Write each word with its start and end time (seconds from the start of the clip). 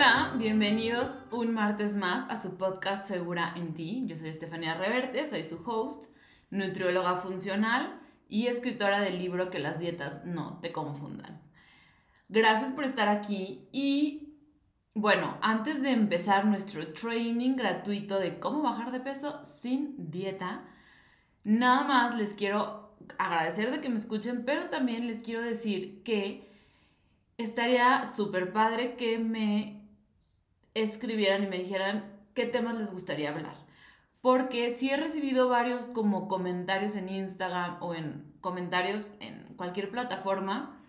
Hola, 0.00 0.34
bienvenidos 0.38 1.20
un 1.30 1.52
martes 1.52 1.94
más 1.94 2.26
a 2.30 2.40
su 2.40 2.56
podcast 2.56 3.06
Segura 3.06 3.52
en 3.54 3.74
ti. 3.74 4.04
Yo 4.06 4.16
soy 4.16 4.30
Estefanía 4.30 4.72
Reverte, 4.72 5.26
soy 5.26 5.44
su 5.44 5.62
host, 5.62 6.06
nutrióloga 6.48 7.16
funcional 7.16 8.00
y 8.26 8.46
escritora 8.46 9.02
del 9.02 9.18
libro 9.18 9.50
Que 9.50 9.58
las 9.58 9.78
dietas 9.78 10.24
no 10.24 10.58
te 10.62 10.72
confundan. 10.72 11.42
Gracias 12.30 12.72
por 12.72 12.84
estar 12.84 13.10
aquí 13.10 13.68
y 13.72 14.38
bueno, 14.94 15.36
antes 15.42 15.82
de 15.82 15.90
empezar 15.90 16.46
nuestro 16.46 16.94
training 16.94 17.56
gratuito 17.56 18.18
de 18.18 18.38
cómo 18.38 18.62
bajar 18.62 18.92
de 18.92 19.00
peso 19.00 19.44
sin 19.44 20.10
dieta, 20.10 20.64
nada 21.44 21.82
más 21.82 22.16
les 22.16 22.32
quiero 22.32 22.96
agradecer 23.18 23.70
de 23.70 23.82
que 23.82 23.90
me 23.90 23.96
escuchen, 23.96 24.46
pero 24.46 24.70
también 24.70 25.06
les 25.06 25.18
quiero 25.18 25.42
decir 25.42 26.02
que 26.04 26.50
estaría 27.36 28.06
súper 28.06 28.54
padre 28.54 28.96
que 28.96 29.18
me 29.18 29.79
escribieran 30.74 31.44
y 31.44 31.46
me 31.46 31.58
dijeran 31.58 32.12
qué 32.34 32.46
temas 32.46 32.76
les 32.76 32.92
gustaría 32.92 33.30
hablar. 33.30 33.56
Porque 34.20 34.70
sí 34.70 34.90
he 34.90 34.96
recibido 34.96 35.48
varios 35.48 35.86
como 35.86 36.28
comentarios 36.28 36.94
en 36.94 37.08
Instagram 37.08 37.82
o 37.82 37.94
en 37.94 38.34
comentarios 38.40 39.06
en 39.20 39.54
cualquier 39.56 39.90
plataforma 39.90 40.80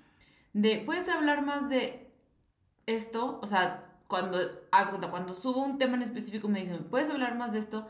de, 0.54 0.78
¿puedes 0.86 1.08
hablar 1.08 1.44
más 1.44 1.70
de 1.70 2.12
esto? 2.86 3.40
O 3.42 3.48
sea, 3.48 3.92
cuando, 4.08 4.38
haz 4.72 4.90
cuenta, 4.90 5.10
cuando 5.10 5.34
subo 5.34 5.64
un 5.64 5.78
tema 5.78 5.96
en 5.96 6.02
específico 6.02 6.50
me 6.50 6.60
dicen, 6.60 6.84
¿puedes 6.90 7.10
hablar 7.10 7.38
más 7.38 7.54
de 7.54 7.60
esto? 7.60 7.88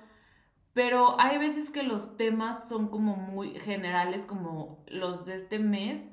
Pero 0.74 1.20
hay 1.20 1.38
veces 1.38 1.70
que 1.70 1.84
los 1.84 2.18
temas 2.18 2.70
son 2.70 2.88
como 2.88 3.16
muy 3.16 3.60
generales, 3.60 4.26
como 4.26 4.86
los 4.88 5.26
de 5.26 5.36
este 5.36 5.60
mes. 5.60 6.08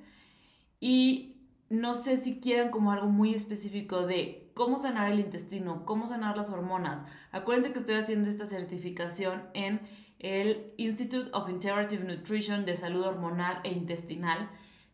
Y 0.81 1.37
no 1.69 1.95
sé 1.95 2.17
si 2.17 2.41
quieran 2.41 2.71
como 2.71 2.91
algo 2.91 3.09
muy 3.09 3.35
específico 3.35 4.07
de 4.07 4.48
cómo 4.59 4.77
sanar 4.77 5.13
el 5.13 5.21
intestino, 5.21 5.85
cómo 5.85 6.09
sanar 6.09 6.37
las 6.37 6.51
hormonas. 6.51 7.05
Acuérdense 7.31 7.73
que 7.73 7.79
estoy 7.79 7.95
haciendo 7.95 8.29
esta 8.29 8.45
certificación 8.45 9.45
en 9.55 9.81
el 10.19 10.75
Institute 10.79 11.31
of 11.33 11.49
Integrative 11.49 12.03
Nutrition 12.03 12.65
de 12.65 12.75
salud 12.75 13.05
hormonal 13.05 13.61
e 13.63 13.71
intestinal. 13.71 14.51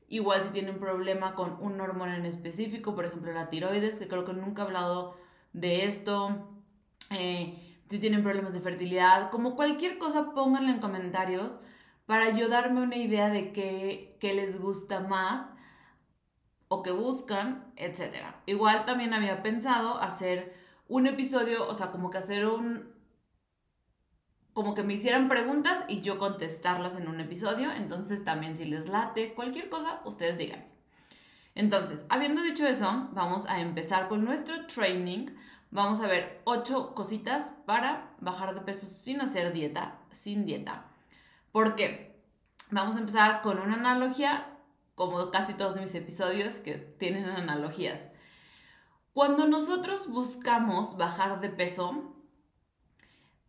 Igual 0.07 0.43
si 0.43 0.51
tienen 0.51 0.79
problema 0.79 1.35
con 1.35 1.57
un 1.63 1.81
hormona 1.81 2.15
en 2.19 2.27
específico, 2.27 2.95
por 2.95 3.07
ejemplo 3.07 3.33
la 3.33 3.49
tiroides, 3.49 3.99
que 3.99 4.07
creo 4.07 4.27
que 4.27 4.35
nunca 4.35 4.61
he 4.61 4.67
hablado 4.67 5.17
de 5.55 5.87
esto. 5.87 6.47
Eh, 7.11 7.59
si 7.89 7.99
tienen 7.99 8.23
problemas 8.23 8.53
de 8.53 8.61
fertilidad, 8.61 9.31
como 9.31 9.57
cualquier 9.57 9.97
cosa, 9.97 10.35
pónganlo 10.35 10.73
en 10.73 10.81
comentarios 10.81 11.59
para 12.05 12.27
ayudarme 12.27 12.83
una 12.83 12.97
idea 12.97 13.31
de 13.31 13.51
qué, 13.53 14.19
qué 14.21 14.35
les 14.35 14.61
gusta 14.61 15.01
más 15.01 15.54
o 16.75 16.83
que 16.83 16.91
buscan, 16.91 17.73
etc. 17.77 18.17
Igual 18.47 18.85
también 18.85 19.15
había 19.15 19.43
pensado 19.43 19.99
hacer 19.99 20.57
un 20.89 21.07
episodio, 21.07 21.69
o 21.69 21.75
sea, 21.75 21.93
como 21.93 22.11
que 22.11 22.19
hacer 22.19 22.47
un... 22.47 22.93
como 24.53 24.75
que 24.75 24.83
me 24.83 24.95
hicieran 24.95 25.29
preguntas 25.29 25.85
y 25.89 26.01
yo 26.01 26.19
contestarlas 26.19 26.97
en 26.97 27.07
un 27.07 27.21
episodio. 27.21 27.71
Entonces 27.71 28.25
también 28.25 28.57
si 28.57 28.65
les 28.65 28.89
late 28.89 29.35
cualquier 29.35 29.69
cosa, 29.69 30.01
ustedes 30.05 30.37
digan. 30.37 30.65
Entonces, 31.55 32.05
habiendo 32.09 32.43
dicho 32.43 32.67
eso, 32.67 33.09
vamos 33.13 33.47
a 33.47 33.61
empezar 33.61 34.09
con 34.09 34.25
nuestro 34.25 34.67
training. 34.67 35.29
Vamos 35.71 36.01
a 36.01 36.09
ver 36.09 36.43
ocho 36.43 36.93
cositas 36.97 37.53
para 37.67 38.17
bajar 38.21 38.53
de 38.55 38.63
peso 38.63 38.87
sin 38.87 39.21
hacer 39.21 39.53
dieta, 39.53 40.01
sin 40.11 40.45
dieta. 40.45 40.87
¿Por 41.53 41.77
qué? 41.77 42.21
Vamos 42.73 42.97
a 42.97 43.01
empezar 43.01 43.43
con 43.43 43.61
una 43.61 43.75
analogía 43.75 44.54
como 44.95 45.31
casi 45.31 45.55
todos 45.55 45.77
mis 45.77 45.95
episodios 45.95 46.57
que 46.57 46.75
tienen 46.75 47.25
analogías. 47.25 48.11
Cuando 49.13 49.47
nosotros 49.47 50.09
buscamos 50.09 50.97
bajar 50.97 51.41
de 51.41 51.49
peso, 51.49 52.17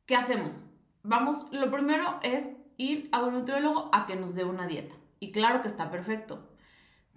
¿qué 0.06 0.16
hacemos? 0.16 0.66
Vamos, 1.04 1.48
lo 1.52 1.72
primero 1.72 2.20
es 2.24 2.52
ir 2.78 3.10
a 3.12 3.24
un 3.24 3.34
nutriólogo 3.34 3.90
a 3.94 4.06
que 4.06 4.16
nos 4.16 4.36
dé 4.36 4.44
una 4.44 4.68
dieta. 4.68 4.96
Y 5.20 5.32
claro 5.32 5.62
que 5.62 5.68
está 5.68 5.90
perfecto. 5.92 6.50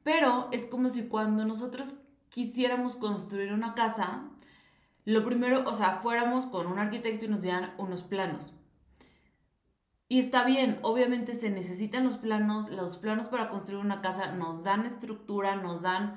Pero 0.02 0.48
es 0.52 0.66
como 0.66 0.88
si 0.88 1.08
cuando 1.08 1.44
nosotros 1.44 1.94
quisiéramos 2.28 2.96
construir 2.96 3.52
una 3.52 3.74
casa, 3.74 4.30
lo 5.04 5.24
primero, 5.24 5.64
o 5.66 5.74
sea, 5.74 6.00
fuéramos 6.02 6.46
con 6.46 6.66
un 6.66 6.78
arquitecto 6.78 7.24
y 7.24 7.28
nos 7.28 7.42
dieran 7.42 7.74
unos 7.78 8.02
planos. 8.02 8.54
Y 10.10 10.20
está 10.20 10.44
bien, 10.44 10.78
obviamente 10.82 11.34
se 11.34 11.50
necesitan 11.50 12.04
los 12.04 12.16
planos, 12.16 12.70
los 12.70 12.96
planos 12.96 13.28
para 13.28 13.50
construir 13.50 13.84
una 13.84 14.00
casa 14.00 14.32
nos 14.32 14.64
dan 14.64 14.86
estructura, 14.86 15.56
nos 15.56 15.82
dan 15.82 16.16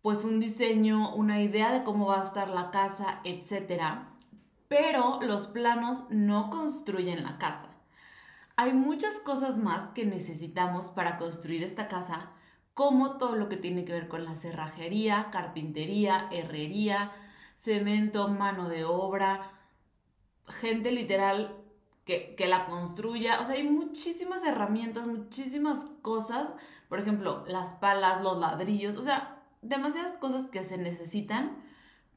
pues 0.00 0.24
un 0.24 0.38
diseño, 0.38 1.14
una 1.14 1.42
idea 1.42 1.72
de 1.72 1.82
cómo 1.82 2.06
va 2.06 2.20
a 2.20 2.24
estar 2.24 2.48
la 2.48 2.70
casa, 2.70 3.20
etc. 3.24 3.82
Pero 4.68 5.20
los 5.22 5.48
planos 5.48 6.04
no 6.10 6.50
construyen 6.50 7.24
la 7.24 7.36
casa. 7.38 7.68
Hay 8.54 8.72
muchas 8.72 9.18
cosas 9.18 9.58
más 9.58 9.90
que 9.90 10.06
necesitamos 10.06 10.88
para 10.88 11.18
construir 11.18 11.64
esta 11.64 11.88
casa, 11.88 12.30
como 12.74 13.18
todo 13.18 13.34
lo 13.34 13.48
que 13.48 13.56
tiene 13.56 13.84
que 13.84 13.92
ver 13.92 14.06
con 14.06 14.24
la 14.24 14.36
cerrajería, 14.36 15.30
carpintería, 15.32 16.28
herrería, 16.30 17.10
cemento, 17.56 18.28
mano 18.28 18.68
de 18.68 18.84
obra, 18.84 19.50
gente 20.46 20.92
literal 20.92 21.59
que, 22.04 22.36
la 22.48 22.66
construya. 22.66 23.40
O 23.40 23.44
sea, 23.44 23.54
hay 23.54 23.68
muchísimas 23.68 24.44
herramientas, 24.44 25.06
muchísimas 25.06 25.86
cosas. 26.02 26.52
Por 26.88 26.98
ejemplo, 26.98 27.44
las 27.46 27.74
palas, 27.74 28.22
los 28.22 28.38
ladrillos, 28.38 28.96
o 28.96 29.02
sea, 29.02 29.42
demasiadas 29.62 30.16
cosas 30.16 30.48
que 30.48 30.64
se 30.64 30.78
necesitan 30.78 31.62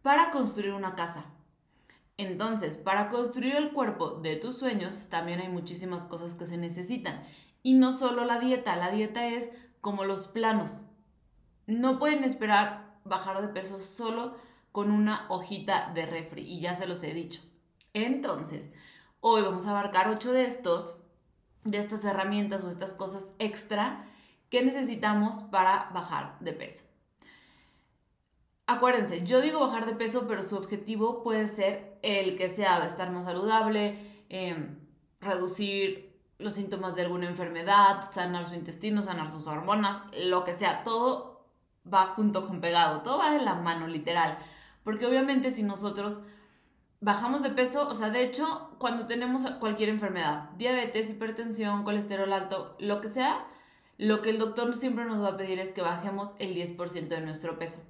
para 0.01 0.31
construir 0.31 0.73
una 0.73 0.95
casa. 0.95 1.25
Entonces, 2.17 2.75
para 2.75 3.09
construir 3.09 3.55
el 3.55 3.71
cuerpo 3.71 4.19
de 4.21 4.35
tus 4.35 4.57
sueños, 4.57 5.09
también 5.09 5.39
hay 5.39 5.49
muchísimas 5.49 6.05
cosas 6.05 6.35
que 6.35 6.45
se 6.45 6.57
necesitan. 6.57 7.23
Y 7.63 7.73
no 7.73 7.91
solo 7.91 8.25
la 8.25 8.39
dieta, 8.39 8.75
la 8.75 8.91
dieta 8.91 9.27
es 9.27 9.49
como 9.81 10.03
los 10.03 10.27
planos. 10.27 10.81
No 11.65 11.97
pueden 11.97 12.23
esperar 12.23 12.99
bajar 13.03 13.41
de 13.41 13.47
peso 13.47 13.79
solo 13.79 14.35
con 14.71 14.91
una 14.91 15.25
hojita 15.29 15.91
de 15.93 16.05
refri, 16.05 16.41
y 16.41 16.59
ya 16.59 16.75
se 16.75 16.87
los 16.87 17.03
he 17.03 17.13
dicho. 17.13 17.41
Entonces, 17.93 18.73
Hoy 19.25 19.41
vamos 19.41 19.65
a 19.67 19.69
abarcar 19.69 20.09
ocho 20.09 20.33
de 20.33 20.43
estos, 20.43 20.97
de 21.63 21.77
estas 21.77 22.03
herramientas 22.03 22.65
o 22.65 22.69
estas 22.69 22.93
cosas 22.93 23.33
extra 23.39 24.05
que 24.49 24.65
necesitamos 24.65 25.37
para 25.49 25.89
bajar 25.93 26.37
de 26.41 26.51
peso. 26.51 26.83
Acuérdense, 28.67 29.25
yo 29.25 29.39
digo 29.39 29.61
bajar 29.61 29.85
de 29.85 29.95
peso, 29.95 30.27
pero 30.27 30.43
su 30.43 30.57
objetivo 30.57 31.23
puede 31.23 31.47
ser 31.47 31.97
el 32.01 32.35
que 32.35 32.49
sea 32.49 32.85
estar 32.85 33.13
más 33.13 33.23
saludable, 33.23 34.25
em, 34.27 34.77
reducir 35.21 36.19
los 36.37 36.55
síntomas 36.55 36.93
de 36.95 37.03
alguna 37.03 37.29
enfermedad, 37.29 38.11
sanar 38.11 38.45
su 38.45 38.55
intestino, 38.55 39.03
sanar 39.03 39.29
sus 39.29 39.47
hormonas, 39.47 40.01
lo 40.21 40.43
que 40.43 40.51
sea, 40.51 40.83
todo 40.83 41.47
va 41.91 42.07
junto 42.07 42.45
con 42.45 42.59
pegado, 42.59 43.03
todo 43.03 43.19
va 43.19 43.31
de 43.31 43.41
la 43.41 43.55
mano, 43.55 43.87
literal. 43.87 44.37
Porque 44.83 45.05
obviamente 45.05 45.51
si 45.51 45.63
nosotros 45.63 46.19
bajamos 47.03 47.43
de 47.43 47.49
peso, 47.49 47.85
o 47.89 47.95
sea, 47.95 48.09
de 48.09 48.23
hecho, 48.23 48.71
cuando 48.79 49.07
tenemos 49.07 49.45
cualquier 49.59 49.89
enfermedad, 49.89 50.49
diabetes, 50.51 51.09
hipertensión, 51.09 51.83
colesterol 51.83 52.31
alto, 52.31 52.77
lo 52.79 53.01
que 53.01 53.09
sea, 53.09 53.45
lo 53.97 54.21
que 54.21 54.29
el 54.29 54.39
doctor 54.39 54.73
siempre 54.77 55.03
nos 55.03 55.21
va 55.21 55.29
a 55.29 55.37
pedir 55.37 55.59
es 55.59 55.73
que 55.73 55.81
bajemos 55.81 56.29
el 56.39 56.55
10% 56.55 57.09
de 57.09 57.19
nuestro 57.19 57.59
peso. 57.59 57.83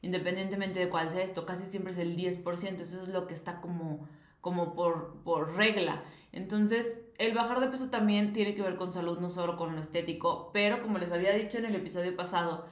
Independientemente 0.00 0.80
de 0.80 0.88
cuál 0.88 1.10
sea 1.10 1.22
esto, 1.22 1.44
casi 1.44 1.66
siempre 1.66 1.92
es 1.92 1.98
el 1.98 2.16
10%, 2.16 2.80
eso 2.80 3.02
es 3.02 3.08
lo 3.08 3.26
que 3.26 3.34
está 3.34 3.60
como, 3.60 4.08
como 4.40 4.74
por, 4.74 5.22
por 5.24 5.56
regla. 5.56 6.02
Entonces, 6.32 7.02
el 7.18 7.34
bajar 7.34 7.60
de 7.60 7.68
peso 7.68 7.90
también 7.90 8.32
tiene 8.32 8.54
que 8.54 8.62
ver 8.62 8.76
con 8.76 8.92
salud, 8.92 9.18
no 9.18 9.28
solo 9.28 9.58
con 9.58 9.74
lo 9.74 9.80
estético, 9.82 10.50
pero 10.54 10.80
como 10.80 10.96
les 10.96 11.12
había 11.12 11.34
dicho 11.34 11.58
en 11.58 11.66
el 11.66 11.74
episodio 11.74 12.16
pasado, 12.16 12.66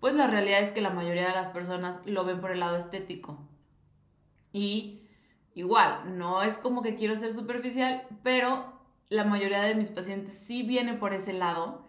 pues 0.00 0.12
la 0.14 0.26
realidad 0.26 0.60
es 0.60 0.72
que 0.72 0.80
la 0.80 0.90
mayoría 0.90 1.28
de 1.28 1.34
las 1.34 1.50
personas 1.50 2.00
lo 2.04 2.24
ven 2.24 2.40
por 2.40 2.50
el 2.50 2.58
lado 2.58 2.76
estético. 2.76 3.38
Y 4.52 5.05
igual, 5.56 6.18
no 6.18 6.42
es 6.42 6.58
como 6.58 6.82
que 6.82 6.94
quiero 6.94 7.16
ser 7.16 7.32
superficial, 7.32 8.06
pero 8.22 8.74
la 9.08 9.24
mayoría 9.24 9.62
de 9.62 9.74
mis 9.74 9.90
pacientes 9.90 10.38
sí 10.38 10.62
viene 10.62 10.92
por 10.92 11.14
ese 11.14 11.32
lado, 11.32 11.82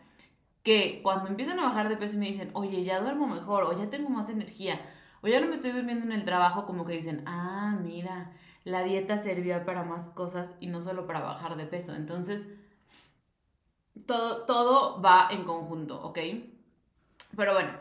que 0.64 1.02
cuando 1.04 1.28
empiezan 1.28 1.60
a 1.60 1.64
bajar 1.64 1.90
de 1.90 1.98
peso 1.98 2.16
y 2.16 2.20
me 2.20 2.28
dicen, 2.28 2.50
oye, 2.54 2.86
ya 2.86 3.02
duermo 3.02 3.28
mejor, 3.28 3.66
o 3.66 3.78
ya 3.78 3.90
tengo 3.90 4.10
más 4.10 4.30
energía, 4.30 4.80
o 5.22 5.28
ya 5.28 5.42
no 5.42 5.48
me 5.48 5.54
estoy 5.54 5.72
durmiendo 5.72 6.06
en 6.06 6.14
el 6.14 6.24
trabajo, 6.24 6.66
como 6.66 6.86
que 6.86 6.94
dicen, 6.94 7.24
ah, 7.26 7.78
mira, 7.84 8.32
la 8.64 8.84
dieta 8.84 9.18
servía 9.18 9.66
para 9.66 9.84
más 9.84 10.12
cosas 10.12 10.54
y 10.62 10.68
no 10.68 10.82
solo 10.82 11.06
para 11.06 11.20
bajar 11.20 11.58
de 11.58 11.66
peso. 11.66 11.94
Entonces, 11.94 12.50
todo, 14.06 14.46
todo 14.46 15.02
va 15.02 15.28
en 15.30 15.44
conjunto, 15.44 16.02
¿ok? 16.04 16.20
Pero 17.36 17.54
bueno, 17.54 17.72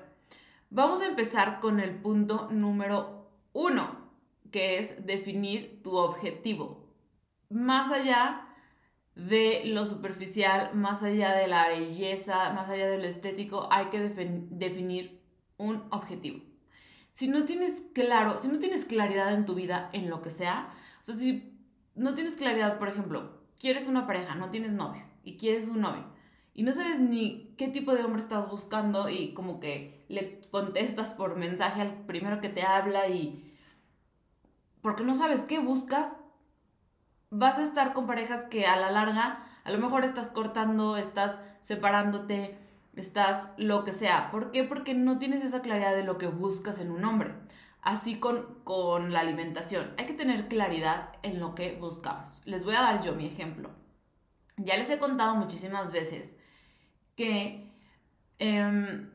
vamos 0.70 1.00
a 1.00 1.06
empezar 1.06 1.60
con 1.60 1.78
el 1.78 1.94
punto 1.94 2.48
número 2.50 3.28
uno 3.52 4.05
que 4.50 4.78
es 4.78 5.06
definir 5.06 5.82
tu 5.82 5.96
objetivo. 5.96 6.92
Más 7.48 7.90
allá 7.90 8.48
de 9.14 9.62
lo 9.64 9.86
superficial, 9.86 10.74
más 10.74 11.02
allá 11.02 11.34
de 11.34 11.48
la 11.48 11.68
belleza, 11.68 12.52
más 12.52 12.68
allá 12.68 12.88
de 12.88 12.98
lo 12.98 13.04
estético, 13.04 13.68
hay 13.70 13.86
que 13.86 14.00
definir 14.00 15.22
un 15.56 15.84
objetivo. 15.90 16.40
si 17.12 17.28
no 17.28 17.44
tienes 17.44 17.82
claro, 17.94 18.38
si 18.38 18.48
no 18.48 18.58
tienes 18.58 18.84
claridad 18.84 19.32
en 19.32 19.46
tu 19.46 19.54
vida 19.54 19.88
en 19.94 20.10
lo 20.10 20.20
que 20.20 20.30
sea, 20.30 20.68
o 21.00 21.04
sea, 21.04 21.14
si 21.14 21.58
no 21.94 22.14
tienes 22.14 22.34
claridad, 22.36 22.78
por 22.78 22.88
ejemplo, 22.88 23.40
quieres 23.58 23.86
una 23.86 24.06
pareja, 24.06 24.34
no 24.34 24.50
tienes 24.50 24.74
novio 24.74 25.02
y 25.24 25.38
quieres 25.38 25.68
un 25.68 25.80
novio 25.80 26.16
y 26.56 26.62
no 26.62 26.72
sabes 26.72 26.98
ni 27.00 27.54
qué 27.58 27.68
tipo 27.68 27.94
de 27.94 28.02
hombre 28.02 28.22
estás 28.22 28.50
buscando 28.50 29.10
y 29.10 29.34
como 29.34 29.60
que 29.60 30.06
le 30.08 30.40
contestas 30.50 31.12
por 31.12 31.36
mensaje 31.36 31.82
al 31.82 32.06
primero 32.06 32.40
que 32.40 32.48
te 32.48 32.62
habla 32.62 33.08
y 33.08 33.45
porque 34.86 35.02
no 35.02 35.16
sabes 35.16 35.40
qué 35.40 35.58
buscas, 35.58 36.16
vas 37.30 37.58
a 37.58 37.64
estar 37.64 37.92
con 37.92 38.06
parejas 38.06 38.42
que 38.42 38.66
a 38.66 38.76
la 38.76 38.92
larga 38.92 39.44
a 39.64 39.72
lo 39.72 39.78
mejor 39.78 40.04
estás 40.04 40.30
cortando, 40.30 40.96
estás 40.96 41.40
separándote, 41.60 42.56
estás 42.94 43.48
lo 43.56 43.82
que 43.82 43.92
sea. 43.92 44.30
¿Por 44.30 44.52
qué? 44.52 44.62
Porque 44.62 44.94
no 44.94 45.18
tienes 45.18 45.42
esa 45.42 45.60
claridad 45.60 45.96
de 45.96 46.04
lo 46.04 46.18
que 46.18 46.28
buscas 46.28 46.78
en 46.78 46.92
un 46.92 47.04
hombre. 47.04 47.34
Así 47.82 48.20
con, 48.20 48.60
con 48.62 49.12
la 49.12 49.18
alimentación. 49.18 49.92
Hay 49.98 50.06
que 50.06 50.12
tener 50.12 50.46
claridad 50.46 51.08
en 51.24 51.40
lo 51.40 51.56
que 51.56 51.76
buscamos. 51.80 52.42
Les 52.46 52.64
voy 52.64 52.76
a 52.76 52.82
dar 52.82 53.02
yo 53.02 53.16
mi 53.16 53.26
ejemplo. 53.26 53.70
Ya 54.56 54.76
les 54.76 54.88
he 54.90 55.00
contado 55.00 55.34
muchísimas 55.34 55.90
veces 55.90 56.36
que 57.16 57.72
em, 58.38 59.10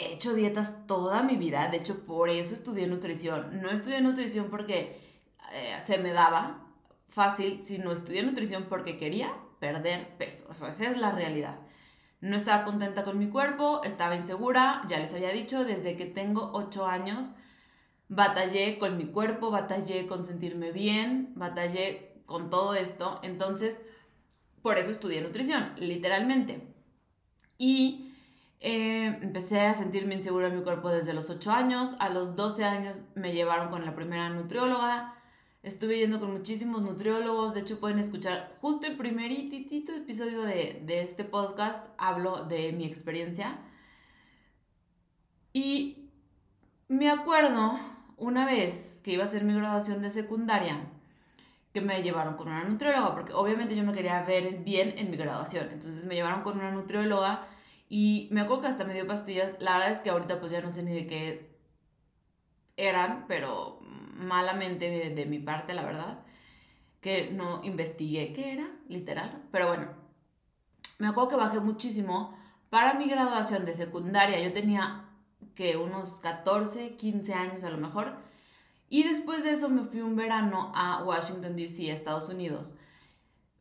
he 0.00 0.14
hecho 0.14 0.34
dietas 0.34 0.86
toda 0.86 1.22
mi 1.22 1.36
vida. 1.36 1.68
De 1.68 1.78
hecho, 1.78 2.04
por 2.04 2.28
eso 2.28 2.54
estudié 2.54 2.86
nutrición. 2.86 3.60
No 3.60 3.70
estudié 3.70 4.00
nutrición 4.00 4.48
porque 4.50 5.00
eh, 5.52 5.78
se 5.84 5.98
me 5.98 6.12
daba 6.12 6.66
fácil, 7.08 7.58
sino 7.60 7.92
estudié 7.92 8.22
nutrición 8.22 8.66
porque 8.68 8.98
quería 8.98 9.34
perder 9.58 10.16
peso. 10.16 10.46
O 10.48 10.54
sea, 10.54 10.70
esa 10.70 10.90
es 10.90 10.96
la 10.96 11.12
realidad. 11.12 11.58
No 12.20 12.36
estaba 12.36 12.64
contenta 12.64 13.04
con 13.04 13.18
mi 13.18 13.28
cuerpo, 13.28 13.82
estaba 13.82 14.14
insegura, 14.14 14.82
ya 14.88 14.98
les 14.98 15.14
había 15.14 15.30
dicho, 15.30 15.64
desde 15.64 15.96
que 15.96 16.06
tengo 16.06 16.50
8 16.52 16.86
años 16.86 17.30
batallé 18.10 18.78
con 18.78 18.98
mi 18.98 19.06
cuerpo, 19.06 19.50
batallé 19.50 20.06
con 20.06 20.24
sentirme 20.24 20.72
bien, 20.72 21.32
batallé 21.36 22.22
con 22.26 22.50
todo 22.50 22.74
esto. 22.74 23.20
Entonces, 23.22 23.82
por 24.62 24.78
eso 24.78 24.90
estudié 24.90 25.22
nutrición, 25.22 25.72
literalmente. 25.78 26.74
Y 27.56 28.09
eh, 28.60 29.18
empecé 29.22 29.62
a 29.62 29.74
sentirme 29.74 30.14
insegura 30.14 30.48
en 30.48 30.56
mi 30.56 30.62
cuerpo 30.62 30.90
desde 30.90 31.14
los 31.14 31.30
8 31.30 31.50
años. 31.50 31.96
A 31.98 32.10
los 32.10 32.36
12 32.36 32.64
años 32.64 33.02
me 33.14 33.32
llevaron 33.32 33.70
con 33.70 33.84
la 33.84 33.94
primera 33.94 34.28
nutrióloga. 34.28 35.14
Estuve 35.62 35.98
yendo 35.98 36.20
con 36.20 36.32
muchísimos 36.32 36.82
nutriólogos, 36.82 37.52
de 37.52 37.60
hecho 37.60 37.80
pueden 37.80 37.98
escuchar 37.98 38.56
justo 38.60 38.86
el 38.86 38.96
primeritito 38.96 39.92
episodio 39.92 40.40
de, 40.42 40.82
de 40.86 41.02
este 41.02 41.22
podcast, 41.22 41.86
hablo 41.98 42.44
de 42.46 42.72
mi 42.72 42.86
experiencia. 42.86 43.58
Y 45.52 46.10
me 46.88 47.10
acuerdo 47.10 47.78
una 48.16 48.46
vez 48.46 49.02
que 49.04 49.12
iba 49.12 49.24
a 49.24 49.26
hacer 49.26 49.44
mi 49.44 49.54
graduación 49.54 50.00
de 50.00 50.08
secundaria, 50.10 50.86
que 51.74 51.82
me 51.82 52.02
llevaron 52.02 52.36
con 52.36 52.48
una 52.48 52.64
nutrióloga, 52.64 53.12
porque 53.12 53.34
obviamente 53.34 53.76
yo 53.76 53.84
me 53.84 53.92
quería 53.92 54.22
ver 54.22 54.64
bien 54.64 54.98
en 54.98 55.10
mi 55.10 55.18
graduación, 55.18 55.68
entonces 55.72 56.06
me 56.06 56.14
llevaron 56.14 56.42
con 56.42 56.58
una 56.58 56.70
nutrióloga 56.70 57.46
y 57.92 58.28
me 58.30 58.40
acuerdo 58.40 58.62
que 58.62 58.68
hasta 58.68 58.84
me 58.84 58.94
dio 58.94 59.04
pastillas, 59.04 59.50
la 59.58 59.72
verdad 59.72 59.90
es 59.90 59.98
que 59.98 60.10
ahorita 60.10 60.38
pues 60.38 60.52
ya 60.52 60.60
no 60.60 60.70
sé 60.70 60.84
ni 60.84 60.94
de 60.94 61.08
qué 61.08 61.50
eran, 62.76 63.26
pero 63.26 63.80
malamente 64.14 65.10
de, 65.10 65.26
mi 65.26 65.40
parte, 65.40 65.74
la 65.74 65.82
verdad, 65.82 66.20
que 67.00 67.32
no 67.32 67.64
investigué 67.64 68.32
qué 68.32 68.52
era, 68.52 68.70
literal. 68.88 69.42
Pero 69.50 69.66
bueno, 69.66 69.88
me 70.98 71.08
acuerdo 71.08 71.30
que 71.30 71.36
bajé 71.36 71.58
muchísimo. 71.58 72.38
Para 72.70 72.94
mi 72.94 73.08
graduación 73.08 73.64
de 73.64 73.74
secundaria 73.74 74.40
yo 74.40 74.52
tenía 74.52 75.08
que 75.56 75.76
unos 75.76 76.12
14, 76.20 76.94
15 76.94 77.34
años 77.34 77.64
a 77.64 77.70
lo 77.70 77.78
mejor. 77.78 78.14
Y 78.88 79.02
después 79.02 79.42
de 79.42 79.50
eso 79.50 79.68
me 79.68 79.82
fui 79.82 80.00
un 80.00 80.14
verano 80.14 80.70
a 80.76 81.02
Washington, 81.02 81.56
D.C., 81.56 81.90
Estados 81.90 82.28
Unidos. 82.28 82.74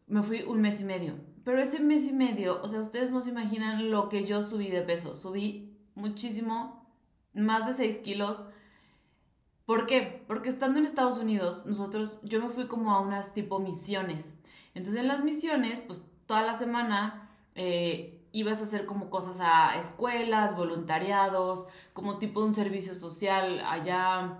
Me 0.05 0.21
fui 0.21 0.43
un 0.43 0.61
mes 0.61 0.79
y 0.81 0.83
medio. 0.83 1.15
Pero 1.43 1.61
ese 1.61 1.79
mes 1.79 2.05
y 2.05 2.13
medio, 2.13 2.61
o 2.61 2.67
sea, 2.67 2.79
ustedes 2.79 3.11
no 3.11 3.21
se 3.21 3.29
imaginan 3.29 3.91
lo 3.91 4.09
que 4.09 4.25
yo 4.25 4.43
subí 4.43 4.69
de 4.69 4.81
peso. 4.81 5.15
Subí 5.15 5.77
muchísimo, 5.95 6.85
más 7.33 7.67
de 7.67 7.73
6 7.73 7.97
kilos 7.99 8.45
¿Por 9.69 9.85
qué? 9.85 10.23
Porque 10.25 10.49
estando 10.49 10.79
en 10.79 10.85
Estados 10.85 11.19
Unidos, 11.19 11.67
nosotros, 11.67 12.21
yo 12.23 12.41
me 12.41 12.49
fui 12.49 12.65
como 12.65 12.91
a 12.91 13.01
unas 13.01 13.35
tipo 13.35 13.59
misiones. 13.59 14.39
Entonces 14.73 14.99
en 14.99 15.07
las 15.07 15.23
misiones, 15.23 15.79
pues 15.79 16.01
toda 16.25 16.41
la 16.41 16.55
semana 16.55 17.29
eh, 17.53 18.19
ibas 18.31 18.61
a 18.61 18.63
hacer 18.63 18.87
como 18.87 19.11
cosas 19.11 19.39
a 19.39 19.77
escuelas, 19.77 20.57
voluntariados, 20.57 21.67
como 21.93 22.17
tipo 22.17 22.41
de 22.41 22.47
un 22.47 22.55
servicio 22.55 22.95
social 22.95 23.59
allá. 23.63 24.39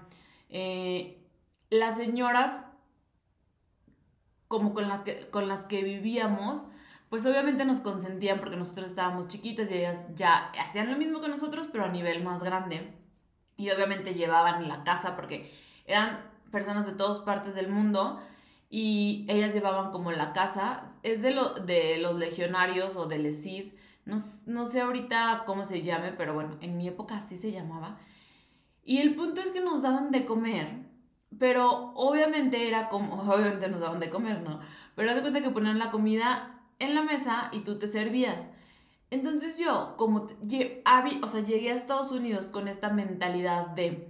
Eh, 0.50 1.24
las 1.69 1.98
señoras, 1.98 2.66
como 4.48 4.74
con, 4.74 4.88
la 4.88 5.04
con 5.30 5.48
las 5.48 5.66
que 5.66 5.84
vivíamos, 5.84 6.66
pues 7.09 7.25
obviamente 7.25 7.65
nos 7.65 7.79
consentían 7.79 8.39
porque 8.39 8.56
nosotros 8.56 8.88
estábamos 8.88 9.27
chiquitas 9.27 9.71
y 9.71 9.77
ellas 9.77 10.07
ya 10.15 10.51
hacían 10.59 10.91
lo 10.91 10.97
mismo 10.97 11.21
que 11.21 11.27
nosotros, 11.27 11.67
pero 11.71 11.85
a 11.85 11.89
nivel 11.89 12.23
más 12.23 12.44
grande 12.44 12.94
y 13.57 13.69
obviamente 13.71 14.13
llevaban 14.13 14.67
la 14.67 14.83
casa 14.83 15.15
porque 15.15 15.51
eran 15.85 16.21
personas 16.51 16.85
de 16.85 16.94
todas 16.94 17.19
partes 17.19 17.56
del 17.56 17.67
mundo 17.67 18.21
y 18.69 19.25
ellas 19.27 19.53
llevaban 19.53 19.91
como 19.91 20.11
la 20.11 20.31
casa. 20.33 20.83
Es 21.03 21.21
de, 21.21 21.31
lo, 21.31 21.56
de 21.56 21.97
los 21.97 22.15
legionarios 22.15 22.95
o 22.95 23.07
del 23.07 23.25
ESID, 23.25 23.73
no, 24.05 24.17
no 24.45 24.65
sé 24.65 24.81
ahorita 24.81 25.44
cómo 25.45 25.65
se 25.65 25.81
llame, 25.83 26.13
pero 26.13 26.33
bueno, 26.33 26.57
en 26.62 26.77
mi 26.77 26.88
época 26.88 27.17
así 27.17 27.38
se 27.38 27.51
llamaba. 27.51 28.00
Y 28.83 29.00
el 29.00 29.15
punto 29.15 29.41
es 29.41 29.51
que 29.51 29.62
nos 29.62 29.81
daban 29.81 30.09
de 30.12 30.25
comer, 30.25 30.85
pero 31.38 31.91
obviamente 31.95 32.67
era 32.67 32.89
como, 32.89 33.21
obviamente 33.31 33.67
nos 33.67 33.81
daban 33.81 34.00
de 34.00 34.09
comer, 34.09 34.41
¿no? 34.41 34.62
Pero 34.95 35.09
haz 35.09 35.15
de 35.15 35.21
cuenta 35.21 35.41
que 35.41 35.50
ponían 35.50 35.79
la 35.79 35.91
comida 35.91 36.58
en 36.79 36.95
la 36.95 37.03
mesa 37.03 37.49
y 37.51 37.59
tú 37.59 37.77
te 37.77 37.87
servías. 37.87 38.47
Entonces 39.11 39.57
yo, 39.57 39.95
como 39.97 40.27
o 40.27 41.27
sea, 41.27 41.41
llegué 41.41 41.71
a 41.71 41.75
Estados 41.75 42.11
Unidos 42.11 42.47
con 42.47 42.67
esta 42.67 42.89
mentalidad 42.89 43.67
de, 43.67 44.07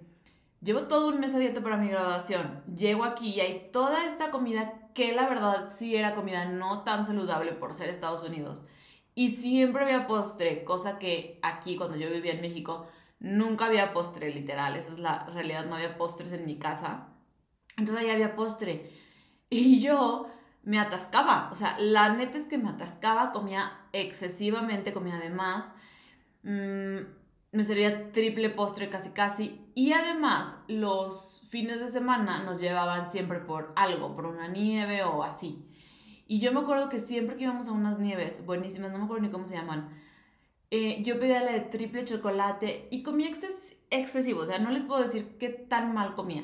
llevo 0.62 0.84
todo 0.84 1.08
un 1.08 1.20
mes 1.20 1.34
a 1.34 1.40
dieta 1.40 1.62
para 1.62 1.78
mi 1.78 1.88
graduación, 1.88 2.64
llego 2.66 3.06
aquí 3.06 3.30
y 3.30 3.40
hay 3.40 3.70
toda 3.72 4.06
esta 4.06 4.30
comida 4.30 4.90
que 4.94 5.14
la 5.14 5.30
verdad 5.30 5.72
sí 5.74 5.96
era 5.96 6.16
comida 6.16 6.46
no 6.46 6.84
tan 6.84 7.06
saludable 7.06 7.54
por 7.54 7.74
ser 7.74 7.90
Estados 7.90 8.24
Unidos. 8.24 8.64
Y 9.16 9.30
siempre 9.32 9.84
había 9.84 10.08
postre, 10.08 10.64
cosa 10.64 11.00
que 11.00 11.40
aquí 11.42 11.76
cuando 11.76 11.98
yo 11.98 12.10
vivía 12.10 12.34
en 12.34 12.42
México 12.42 12.88
nunca 13.20 13.66
había 13.66 13.94
postre 13.94 14.34
literal, 14.34 14.76
esa 14.76 14.94
es 14.94 15.00
la 15.00 15.26
realidad, 15.26 15.66
no 15.66 15.76
había 15.76 15.98
postres 15.98 16.32
en 16.34 16.46
mi 16.46 16.58
casa. 16.58 17.08
Entonces 17.78 18.04
ahí 18.04 18.12
había 18.12 18.36
postre. 18.36 18.92
Y 19.50 19.80
yo 19.80 20.28
me 20.70 20.80
atascaba. 20.80 21.50
O 21.52 21.56
sea, 21.56 21.76
la 21.80 22.14
neta 22.14 22.38
es 22.38 22.44
que 22.44 22.60
me 22.60 22.70
atascaba, 22.70 23.32
comía 23.32 23.72
excesivamente, 23.92 24.94
comía 24.94 25.18
de 25.18 25.32
más. 25.32 25.74
Mm, 26.44 27.00
me 27.52 27.64
servía 27.64 28.12
triple 28.12 28.52
postre 28.52 28.88
casi 28.88 29.10
casi. 29.10 29.66
Y 29.74 29.94
además, 29.94 30.60
los 30.68 31.42
fines 31.50 31.80
de 31.80 31.90
semana 31.90 32.44
nos 32.44 32.62
llevaban 32.62 33.10
siempre 33.10 33.40
por 33.40 33.74
algo, 33.76 34.16
por 34.16 34.28
una 34.28 34.48
nieve 34.48 35.02
o 35.04 35.24
así. 35.24 35.66
Y 36.28 36.40
yo 36.40 36.54
me 36.54 36.60
acuerdo 36.60 36.88
que 36.88 37.00
siempre 37.00 37.36
que 37.36 37.46
íbamos 37.46 37.68
a 37.68 37.72
unas 37.72 37.98
nieves 37.98 38.46
buenísimas, 38.46 38.92
no 38.92 39.00
me 39.00 39.06
acuerdo 39.06 39.24
ni 39.24 39.32
cómo 39.32 39.48
se 39.48 39.56
llaman, 39.56 39.90
eh, 40.70 41.02
yo 41.02 41.20
pedía 41.20 41.42
la 41.42 41.54
de 41.54 41.62
triple 41.62 42.06
chocolate 42.06 42.88
y 42.92 43.02
comía 43.02 43.32
excesivo. 43.90 44.42
O 44.42 44.46
sea, 44.46 44.60
no 44.60 44.70
les 44.70 44.84
puedo 44.84 45.02
decir 45.02 45.36
qué 45.40 45.50
tan 45.50 45.96
mal 45.96 46.14
comía. 46.14 46.44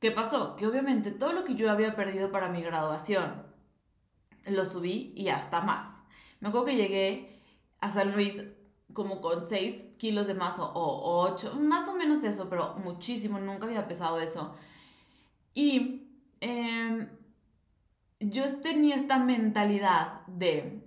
¿Qué 0.00 0.10
pasó? 0.10 0.56
Que 0.56 0.66
obviamente 0.66 1.10
todo 1.10 1.32
lo 1.32 1.44
que 1.44 1.54
yo 1.54 1.70
había 1.70 1.96
perdido 1.96 2.30
para 2.30 2.48
mi 2.48 2.62
graduación 2.62 3.44
lo 4.46 4.64
subí 4.64 5.12
y 5.16 5.28
hasta 5.28 5.60
más. 5.60 6.02
Me 6.40 6.48
acuerdo 6.48 6.66
que 6.66 6.76
llegué 6.76 7.42
a 7.80 7.90
San 7.90 8.12
Luis 8.12 8.42
como 8.92 9.20
con 9.20 9.44
6 9.44 9.94
kilos 9.98 10.26
de 10.26 10.34
más 10.34 10.58
o, 10.58 10.70
8, 10.74 11.56
más 11.56 11.88
o 11.88 11.96
menos 11.96 12.24
eso, 12.24 12.48
pero 12.48 12.74
muchísimo, 12.76 13.38
nunca 13.38 13.66
había 13.66 13.88
pesado 13.88 14.20
eso. 14.20 14.54
Y 15.54 16.08
em, 16.40 17.08
yo 18.20 18.60
tenía 18.60 18.96
esta 18.96 19.18
mentalidad 19.18 20.26
de, 20.26 20.82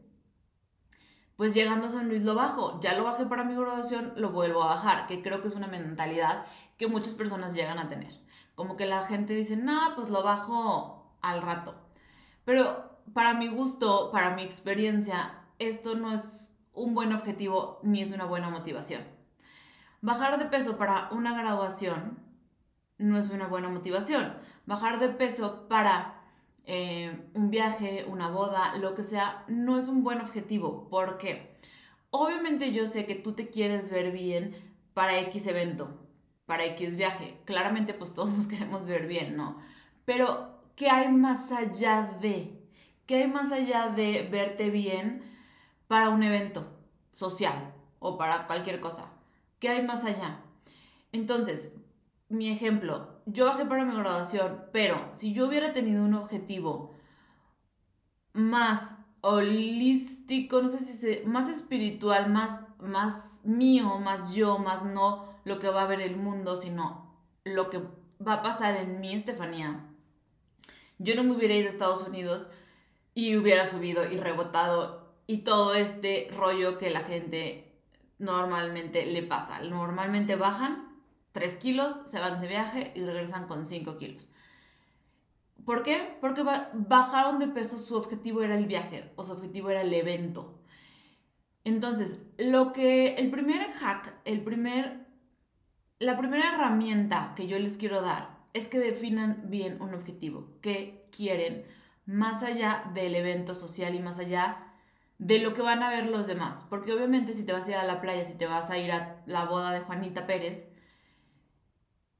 pues 1.35 1.53
llegando 1.53 1.87
a 1.87 1.89
San 1.89 2.09
Luis 2.09 2.23
lo 2.23 2.35
bajo, 2.35 2.79
ya 2.79 2.93
lo 2.95 3.03
bajé 3.03 3.25
para 3.25 3.43
mi 3.43 3.55
graduación, 3.55 4.13
lo 4.15 4.31
vuelvo 4.31 4.63
a 4.63 4.67
bajar, 4.67 5.07
que 5.07 5.21
creo 5.21 5.41
que 5.41 5.47
es 5.47 5.55
una 5.55 5.67
mentalidad 5.67 6.45
que 6.77 6.87
muchas 6.87 7.13
personas 7.13 7.53
llegan 7.53 7.77
a 7.77 7.89
tener. 7.89 8.13
Como 8.59 8.75
que 8.75 8.85
la 8.85 9.03
gente 9.03 9.33
dice, 9.33 9.55
no, 9.55 9.95
pues 9.95 10.09
lo 10.09 10.21
bajo 10.21 11.15
al 11.21 11.41
rato. 11.41 11.75
Pero 12.43 12.99
para 13.13 13.33
mi 13.33 13.47
gusto, 13.47 14.11
para 14.11 14.35
mi 14.35 14.43
experiencia, 14.43 15.45
esto 15.59 15.95
no 15.95 16.13
es 16.13 16.53
un 16.73 16.93
buen 16.93 17.13
objetivo 17.13 17.79
ni 17.83 18.01
es 18.01 18.11
una 18.11 18.25
buena 18.25 18.49
motivación. 18.49 19.03
Bajar 20.01 20.37
de 20.39 20.47
peso 20.47 20.77
para 20.77 21.07
una 21.11 21.41
graduación 21.41 22.19
no 22.97 23.17
es 23.17 23.29
una 23.29 23.47
buena 23.47 23.69
motivación. 23.69 24.33
Bajar 24.65 24.99
de 24.99 25.07
peso 25.07 25.69
para 25.69 26.21
eh, 26.65 27.29
un 27.35 27.51
viaje, 27.51 28.03
una 28.09 28.29
boda, 28.29 28.75
lo 28.75 28.93
que 28.93 29.05
sea, 29.05 29.45
no 29.47 29.77
es 29.77 29.87
un 29.87 30.03
buen 30.03 30.19
objetivo. 30.19 30.89
¿Por 30.89 31.17
qué? 31.17 31.55
Obviamente 32.09 32.73
yo 32.73 32.89
sé 32.89 33.05
que 33.05 33.15
tú 33.15 33.31
te 33.31 33.47
quieres 33.47 33.89
ver 33.89 34.11
bien 34.11 34.53
para 34.93 35.17
X 35.17 35.47
evento 35.47 36.08
para 36.49 36.65
X 36.65 36.95
viaje. 36.95 37.37
Claramente, 37.45 37.93
pues 37.93 38.15
todos 38.15 38.31
nos 38.35 38.47
queremos 38.51 38.87
ver 38.87 39.05
bien, 39.05 39.37
¿no? 39.37 39.57
Pero, 40.03 40.63
¿qué 40.75 40.89
hay 40.89 41.09
más 41.09 41.51
allá 41.51 42.17
de? 42.19 42.59
¿Qué 43.05 43.17
hay 43.17 43.27
más 43.27 43.51
allá 43.51 43.89
de 43.89 44.27
verte 44.29 44.71
bien 44.71 45.23
para 45.87 46.09
un 46.09 46.23
evento 46.23 46.67
social 47.13 47.71
o 47.99 48.17
para 48.17 48.47
cualquier 48.47 48.79
cosa? 48.79 49.11
¿Qué 49.59 49.69
hay 49.69 49.85
más 49.85 50.03
allá? 50.05 50.39
Entonces, 51.11 51.75
mi 52.29 52.49
ejemplo, 52.49 53.21
yo 53.27 53.45
bajé 53.45 53.65
para 53.65 53.85
mi 53.85 53.95
graduación, 53.95 54.63
pero 54.73 55.07
si 55.11 55.33
yo 55.33 55.47
hubiera 55.47 55.71
tenido 55.71 56.03
un 56.03 56.15
objetivo 56.15 56.95
más 58.33 58.95
holístico, 59.21 60.63
no 60.63 60.67
sé 60.67 60.79
si 60.79 60.93
se, 60.93 61.23
más 61.27 61.47
espiritual, 61.47 62.31
más, 62.31 62.63
más 62.79 63.41
mío, 63.43 63.99
más 63.99 64.33
yo, 64.33 64.57
más 64.57 64.83
no 64.83 65.28
lo 65.43 65.59
que 65.59 65.69
va 65.69 65.83
a 65.83 65.87
ver 65.87 66.01
el 66.01 66.15
mundo, 66.15 66.55
sino 66.55 67.15
lo 67.43 67.69
que 67.69 67.81
va 68.25 68.33
a 68.33 68.41
pasar 68.41 68.75
en 68.75 68.99
mí, 68.99 69.13
Estefanía. 69.13 69.85
Yo 70.97 71.15
no 71.15 71.23
me 71.23 71.35
hubiera 71.35 71.55
ido 71.55 71.67
a 71.67 71.69
Estados 71.69 72.07
Unidos 72.07 72.49
y 73.13 73.35
hubiera 73.35 73.65
subido 73.65 74.09
y 74.09 74.17
rebotado 74.17 75.13
y 75.27 75.39
todo 75.39 75.75
este 75.75 76.29
rollo 76.35 76.77
que 76.77 76.89
la 76.89 77.01
gente 77.01 77.71
normalmente 78.17 79.05
le 79.05 79.23
pasa. 79.23 79.61
Normalmente 79.61 80.35
bajan 80.35 80.89
3 81.31 81.55
kilos, 81.57 81.99
se 82.05 82.19
van 82.19 82.41
de 82.41 82.47
viaje 82.47 82.91
y 82.95 83.01
regresan 83.01 83.47
con 83.47 83.65
5 83.65 83.97
kilos. 83.97 84.27
¿Por 85.65 85.83
qué? 85.83 86.17
Porque 86.19 86.43
bajaron 86.73 87.39
de 87.39 87.47
peso, 87.47 87.77
su 87.77 87.95
objetivo 87.95 88.41
era 88.41 88.57
el 88.57 88.65
viaje 88.65 89.11
o 89.15 89.23
su 89.23 89.33
objetivo 89.33 89.69
era 89.69 89.81
el 89.81 89.93
evento. 89.93 90.59
Entonces, 91.63 92.19
lo 92.37 92.73
que 92.73 93.15
el 93.15 93.29
primer 93.29 93.69
hack, 93.71 94.15
el 94.25 94.41
primer 94.41 95.05
la 95.99 96.17
primera 96.17 96.53
herramienta 96.53 97.33
que 97.35 97.47
yo 97.47 97.59
les 97.59 97.77
quiero 97.77 98.01
dar 98.01 98.39
es 98.53 98.67
que 98.67 98.79
definan 98.79 99.43
bien 99.49 99.81
un 99.81 99.93
objetivo, 99.93 100.47
qué 100.61 101.07
quieren 101.15 101.65
más 102.05 102.41
allá 102.41 102.89
del 102.93 103.15
evento 103.15 103.53
social 103.53 103.93
y 103.93 103.99
más 103.99 104.17
allá 104.17 104.65
de 105.19 105.39
lo 105.39 105.53
que 105.53 105.61
van 105.61 105.83
a 105.83 105.89
ver 105.89 106.07
los 106.07 106.25
demás. 106.25 106.65
Porque 106.69 106.93
obviamente 106.93 107.33
si 107.33 107.45
te 107.45 107.51
vas 107.51 107.67
a 107.67 107.71
ir 107.71 107.77
a 107.77 107.83
la 107.83 108.01
playa, 108.01 108.23
si 108.23 108.37
te 108.37 108.47
vas 108.47 108.69
a 108.69 108.77
ir 108.77 108.91
a 108.91 109.21
la 109.27 109.45
boda 109.45 109.71
de 109.71 109.81
Juanita 109.81 110.25
Pérez, 110.25 110.65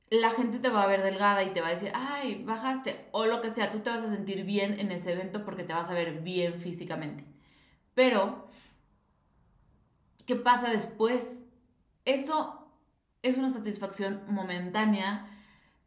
la 0.10 0.30
gente 0.32 0.60
te 0.60 0.70
va 0.70 0.84
a 0.84 0.88
ver 0.88 1.02
delgada 1.02 1.44
y 1.44 1.52
te 1.52 1.62
va 1.62 1.68
a 1.68 1.72
decir, 1.72 1.92
ay, 1.94 2.44
bajaste, 2.44 3.08
o 3.12 3.26
lo 3.26 3.42
que 3.42 3.50
sea, 3.50 3.72
tú 3.72 3.80
te 3.80 3.90
vas 3.90 4.04
a 4.04 4.10
sentir 4.10 4.44
bien 4.44 4.80
en 4.80 4.92
ese 4.92 5.14
evento 5.14 5.46
porque 5.46 5.64
te 5.64 5.74
vas 5.74 5.90
a 5.90 5.94
ver 5.94 6.22
bien 6.22 6.60
físicamente. 6.60 7.24
Pero, 7.94 8.50
¿qué 10.26 10.36
pasa 10.36 10.70
después? 10.70 11.48
Eso 12.06 12.59
es 13.22 13.38
una 13.38 13.50
satisfacción 13.50 14.24
momentánea 14.28 15.28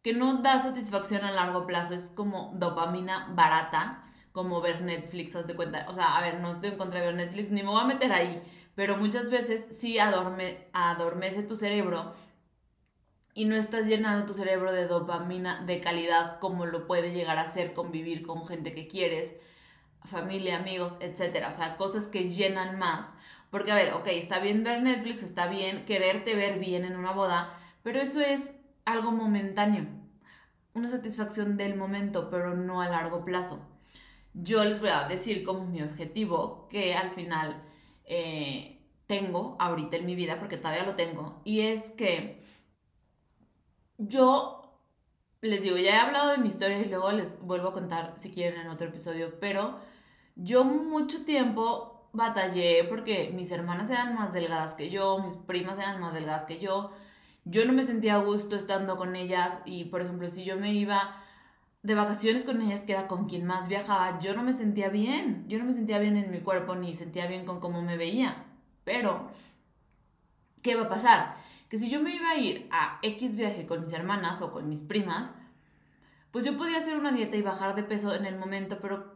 que 0.02 0.12
no 0.12 0.42
da 0.42 0.58
satisfacción 0.58 1.24
a 1.24 1.32
largo 1.32 1.66
plazo, 1.66 1.94
es 1.94 2.10
como 2.10 2.52
dopamina 2.56 3.28
barata, 3.34 4.04
como 4.32 4.60
ver 4.60 4.82
Netflix, 4.82 5.36
haz 5.36 5.46
de 5.46 5.54
cuenta. 5.54 5.86
O 5.88 5.94
sea, 5.94 6.16
a 6.16 6.22
ver, 6.22 6.40
no 6.40 6.50
estoy 6.50 6.70
en 6.70 6.78
contra 6.78 7.00
de 7.00 7.06
ver 7.06 7.14
Netflix, 7.14 7.50
ni 7.50 7.62
me 7.62 7.68
voy 7.68 7.80
a 7.80 7.86
meter 7.86 8.12
ahí, 8.12 8.42
pero 8.74 8.96
muchas 8.96 9.30
veces 9.30 9.76
sí 9.78 9.98
adorme, 9.98 10.68
adormece 10.72 11.42
tu 11.42 11.56
cerebro 11.56 12.14
y 13.34 13.44
no 13.46 13.54
estás 13.54 13.86
llenando 13.86 14.26
tu 14.26 14.34
cerebro 14.34 14.72
de 14.72 14.86
dopamina 14.86 15.62
de 15.64 15.80
calidad 15.80 16.38
como 16.38 16.66
lo 16.66 16.86
puede 16.86 17.12
llegar 17.12 17.38
a 17.38 17.46
ser 17.46 17.72
convivir 17.72 18.26
con 18.26 18.46
gente 18.46 18.74
que 18.74 18.88
quieres, 18.88 19.32
familia, 20.04 20.58
amigos, 20.58 20.98
etc. 21.00 21.46
O 21.48 21.52
sea, 21.52 21.76
cosas 21.76 22.06
que 22.06 22.30
llenan 22.30 22.78
más. 22.78 23.14
Porque, 23.52 23.70
a 23.70 23.74
ver, 23.74 23.92
ok, 23.92 24.06
está 24.06 24.38
bien 24.38 24.64
ver 24.64 24.82
Netflix, 24.82 25.22
está 25.22 25.46
bien 25.46 25.84
quererte 25.84 26.34
ver 26.34 26.58
bien 26.58 26.86
en 26.86 26.96
una 26.96 27.12
boda, 27.12 27.52
pero 27.82 28.00
eso 28.00 28.22
es 28.22 28.56
algo 28.86 29.12
momentáneo. 29.12 29.86
Una 30.72 30.88
satisfacción 30.88 31.58
del 31.58 31.76
momento, 31.76 32.30
pero 32.30 32.56
no 32.56 32.80
a 32.80 32.88
largo 32.88 33.26
plazo. 33.26 33.60
Yo 34.32 34.64
les 34.64 34.80
voy 34.80 34.88
a 34.88 35.06
decir 35.06 35.44
como 35.44 35.66
mi 35.66 35.82
objetivo, 35.82 36.66
que 36.70 36.94
al 36.94 37.10
final 37.10 37.62
eh, 38.06 38.80
tengo 39.06 39.58
ahorita 39.60 39.98
en 39.98 40.06
mi 40.06 40.14
vida, 40.14 40.38
porque 40.38 40.56
todavía 40.56 40.84
lo 40.84 40.94
tengo, 40.96 41.42
y 41.44 41.60
es 41.60 41.90
que 41.90 42.42
yo 43.98 44.80
les 45.42 45.60
digo, 45.60 45.76
ya 45.76 45.96
he 45.96 45.98
hablado 45.98 46.30
de 46.30 46.38
mi 46.38 46.48
historia 46.48 46.78
y 46.78 46.88
luego 46.88 47.12
les 47.12 47.38
vuelvo 47.42 47.68
a 47.68 47.72
contar 47.74 48.14
si 48.16 48.30
quieren 48.30 48.58
en 48.62 48.68
otro 48.68 48.88
episodio, 48.88 49.38
pero 49.40 49.78
yo 50.36 50.64
mucho 50.64 51.26
tiempo 51.26 51.91
batallé 52.12 52.84
porque 52.84 53.32
mis 53.34 53.50
hermanas 53.50 53.90
eran 53.90 54.14
más 54.14 54.32
delgadas 54.32 54.74
que 54.74 54.90
yo, 54.90 55.18
mis 55.18 55.36
primas 55.36 55.78
eran 55.78 56.00
más 56.00 56.14
delgadas 56.14 56.44
que 56.44 56.58
yo, 56.58 56.92
yo 57.44 57.64
no 57.64 57.72
me 57.72 57.82
sentía 57.82 58.14
a 58.14 58.18
gusto 58.18 58.56
estando 58.56 58.96
con 58.96 59.16
ellas 59.16 59.60
y, 59.64 59.84
por 59.86 60.02
ejemplo, 60.02 60.28
si 60.28 60.44
yo 60.44 60.56
me 60.56 60.72
iba 60.72 61.16
de 61.82 61.94
vacaciones 61.94 62.44
con 62.44 62.62
ellas, 62.62 62.82
que 62.82 62.92
era 62.92 63.08
con 63.08 63.28
quien 63.28 63.44
más 63.44 63.68
viajaba, 63.68 64.20
yo 64.20 64.34
no 64.34 64.44
me 64.44 64.52
sentía 64.52 64.88
bien, 64.88 65.44
yo 65.48 65.58
no 65.58 65.64
me 65.64 65.72
sentía 65.72 65.98
bien 65.98 66.16
en 66.16 66.30
mi 66.30 66.40
cuerpo 66.40 66.76
ni 66.76 66.94
sentía 66.94 67.26
bien 67.26 67.44
con 67.44 67.58
cómo 67.58 67.82
me 67.82 67.96
veía. 67.96 68.44
Pero, 68.84 69.30
¿qué 70.62 70.76
va 70.76 70.84
a 70.84 70.88
pasar? 70.88 71.42
que 71.72 71.78
si 71.78 71.88
yo 71.88 72.02
me 72.02 72.14
iba 72.14 72.28
a 72.28 72.36
ir 72.36 72.68
a 72.70 72.98
X 73.00 73.34
viaje 73.34 73.64
con 73.64 73.84
mis 73.84 73.94
hermanas 73.94 74.42
o 74.42 74.52
con 74.52 74.68
mis 74.68 74.82
primas, 74.82 75.30
pues 76.30 76.44
yo 76.44 76.58
podía 76.58 76.76
hacer 76.76 76.98
una 76.98 77.12
dieta 77.12 77.34
y 77.38 77.40
bajar 77.40 77.74
de 77.74 77.82
peso 77.82 78.14
en 78.14 78.26
el 78.26 78.36
momento, 78.36 78.78
pero 78.82 79.11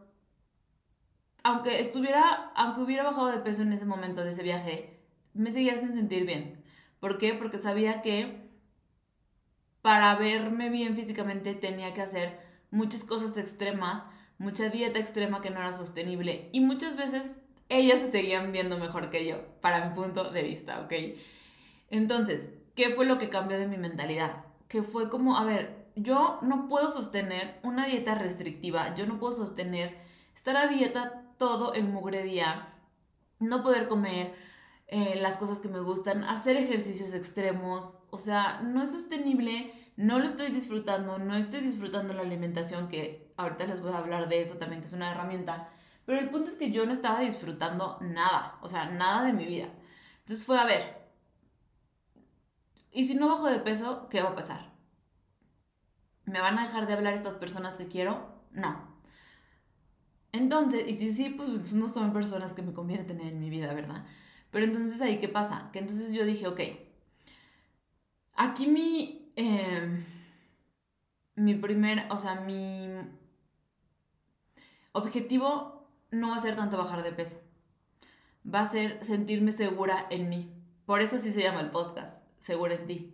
aunque 1.47 1.79
estuviera, 1.79 2.51
aunque 2.55 2.81
hubiera 2.81 3.03
bajado 3.03 3.31
de 3.31 3.39
peso 3.39 3.61
en 3.61 3.71
ese 3.71 3.85
momento 3.85 4.21
de 4.21 4.31
ese 4.31 4.43
viaje, 4.43 4.99
me 5.33 5.49
seguía 5.49 5.77
sin 5.77 5.93
sentir 5.93 6.25
bien. 6.25 6.61
¿Por 6.99 7.17
qué? 7.17 7.33
Porque 7.35 7.57
sabía 7.57 8.01
que 8.01 8.49
para 9.81 10.13
verme 10.15 10.69
bien 10.69 10.93
físicamente 10.97 11.53
tenía 11.53 11.93
que 11.93 12.01
hacer 12.01 12.37
muchas 12.69 13.05
cosas 13.05 13.37
extremas, 13.37 14.05
mucha 14.37 14.67
dieta 14.67 14.99
extrema 14.99 15.39
que 15.39 15.49
no 15.49 15.61
era 15.61 15.71
sostenible 15.71 16.49
y 16.51 16.59
muchas 16.59 16.97
veces 16.97 17.39
ellas 17.69 18.01
se 18.01 18.11
seguían 18.11 18.51
viendo 18.51 18.77
mejor 18.77 19.09
que 19.09 19.25
yo, 19.25 19.37
para 19.61 19.87
mi 19.87 19.95
punto 19.95 20.29
de 20.29 20.43
vista, 20.43 20.81
¿ok? 20.81 20.93
Entonces, 21.89 22.51
¿qué 22.75 22.89
fue 22.89 23.05
lo 23.05 23.17
que 23.17 23.29
cambió 23.29 23.57
de 23.57 23.67
mi 23.67 23.77
mentalidad? 23.77 24.43
Que 24.67 24.83
fue 24.83 25.09
como, 25.09 25.37
a 25.37 25.45
ver, 25.45 25.87
yo 25.95 26.39
no 26.41 26.67
puedo 26.67 26.89
sostener 26.89 27.57
una 27.63 27.85
dieta 27.85 28.15
restrictiva, 28.15 28.93
yo 28.95 29.05
no 29.05 29.17
puedo 29.17 29.31
sostener 29.31 29.95
estar 30.35 30.57
a 30.57 30.67
dieta 30.67 31.23
todo 31.37 31.73
el 31.73 31.85
mugre 31.85 32.23
día, 32.23 32.73
no 33.39 33.63
poder 33.63 33.87
comer 33.87 34.33
eh, 34.87 35.19
las 35.21 35.37
cosas 35.37 35.59
que 35.59 35.67
me 35.67 35.79
gustan, 35.79 36.23
hacer 36.23 36.55
ejercicios 36.57 37.13
extremos, 37.13 37.99
o 38.09 38.17
sea, 38.17 38.61
no 38.61 38.81
es 38.81 38.91
sostenible, 38.91 39.73
no 39.97 40.19
lo 40.19 40.25
estoy 40.25 40.51
disfrutando, 40.51 41.19
no 41.19 41.35
estoy 41.35 41.61
disfrutando 41.61 42.13
la 42.13 42.21
alimentación, 42.21 42.87
que 42.87 43.33
ahorita 43.37 43.65
les 43.65 43.81
voy 43.81 43.91
a 43.91 43.97
hablar 43.97 44.29
de 44.29 44.41
eso 44.41 44.55
también, 44.55 44.81
que 44.81 44.87
es 44.87 44.93
una 44.93 45.11
herramienta, 45.11 45.69
pero 46.05 46.19
el 46.19 46.29
punto 46.29 46.49
es 46.49 46.55
que 46.55 46.71
yo 46.71 46.85
no 46.85 46.93
estaba 46.93 47.19
disfrutando 47.19 47.97
nada, 48.01 48.57
o 48.61 48.69
sea, 48.69 48.85
nada 48.85 49.25
de 49.25 49.33
mi 49.33 49.45
vida. 49.45 49.67
Entonces 50.19 50.45
fue, 50.45 50.57
a 50.57 50.65
ver, 50.65 50.97
y 52.91 53.05
si 53.05 53.15
no 53.15 53.27
bajo 53.27 53.47
de 53.47 53.59
peso, 53.59 54.07
¿qué 54.09 54.21
va 54.21 54.29
a 54.29 54.35
pasar? 54.35 54.71
¿Me 56.25 56.39
van 56.39 56.57
a 56.57 56.63
dejar 56.63 56.87
de 56.87 56.93
hablar 56.93 57.13
estas 57.13 57.35
personas 57.35 57.77
que 57.77 57.87
quiero? 57.87 58.41
No. 58.51 58.86
Entonces, 60.37 60.87
y 60.87 60.93
si 60.93 61.11
sí, 61.11 61.29
pues 61.29 61.73
no 61.73 61.89
son 61.89 62.13
personas 62.13 62.53
que 62.53 62.61
me 62.61 62.71
conviene 62.71 63.03
tener 63.03 63.33
en 63.33 63.39
mi 63.39 63.49
vida, 63.49 63.73
¿verdad? 63.73 64.05
Pero 64.51 64.65
entonces 64.65 65.01
ahí, 65.01 65.19
¿qué 65.19 65.27
pasa? 65.27 65.69
Que 65.73 65.79
entonces 65.79 66.13
yo 66.13 66.25
dije, 66.25 66.47
ok, 66.47 66.61
aquí 68.35 68.67
mi, 68.67 69.31
em, 69.35 70.05
mi 71.35 71.55
primer, 71.55 72.05
o 72.11 72.17
sea, 72.17 72.35
mi 72.41 72.87
objetivo 74.91 75.89
no 76.11 76.29
va 76.29 76.35
a 76.35 76.41
ser 76.41 76.55
tanto 76.55 76.77
bajar 76.77 77.01
de 77.03 77.13
peso, 77.13 77.41
va 78.45 78.61
a 78.61 78.69
ser 78.69 79.03
sentirme 79.03 79.51
segura 79.51 80.05
en 80.11 80.29
mí. 80.29 80.53
Por 80.85 81.01
eso 81.01 81.17
sí 81.17 81.31
se 81.31 81.41
llama 81.41 81.61
el 81.61 81.71
podcast 81.71 82.23
segura 82.39 82.75
en 82.75 82.85
ti. 82.85 83.13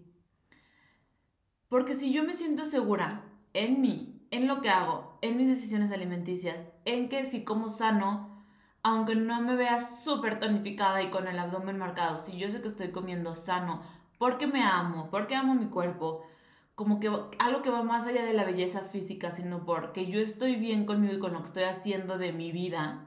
Porque 1.69 1.95
si 1.95 2.11
yo 2.11 2.23
me 2.23 2.33
siento 2.33 2.65
segura 2.65 3.23
en 3.53 3.81
mí, 3.81 4.12
en 4.33 4.47
lo 4.47 4.61
que 4.61 4.69
hago, 4.69 5.19
en 5.21 5.37
mis 5.37 5.47
decisiones 5.47 5.91
alimenticias, 5.91 6.65
en 6.85 7.07
que 7.07 7.23
si 7.23 7.43
como 7.43 7.69
sano, 7.69 8.43
aunque 8.81 9.13
no 9.13 9.39
me 9.41 9.55
vea 9.55 9.79
súper 9.79 10.39
tonificada 10.39 11.03
y 11.03 11.11
con 11.11 11.27
el 11.27 11.37
abdomen 11.37 11.77
marcado, 11.77 12.17
si 12.17 12.35
yo 12.35 12.49
sé 12.49 12.59
que 12.59 12.67
estoy 12.67 12.89
comiendo 12.89 13.35
sano, 13.35 13.83
porque 14.17 14.47
me 14.47 14.63
amo, 14.63 15.09
porque 15.11 15.35
amo 15.35 15.53
mi 15.53 15.67
cuerpo, 15.67 16.25
como 16.73 16.99
que 16.99 17.11
algo 17.37 17.61
que 17.61 17.69
va 17.69 17.83
más 17.83 18.07
allá 18.07 18.25
de 18.25 18.33
la 18.33 18.43
belleza 18.43 18.81
física, 18.81 19.29
sino 19.29 19.65
porque 19.65 20.07
yo 20.07 20.19
estoy 20.19 20.55
bien 20.55 20.87
conmigo 20.87 21.13
y 21.13 21.19
con 21.19 21.33
lo 21.33 21.43
que 21.43 21.49
estoy 21.49 21.63
haciendo 21.65 22.17
de 22.17 22.33
mi 22.33 22.51
vida, 22.51 23.05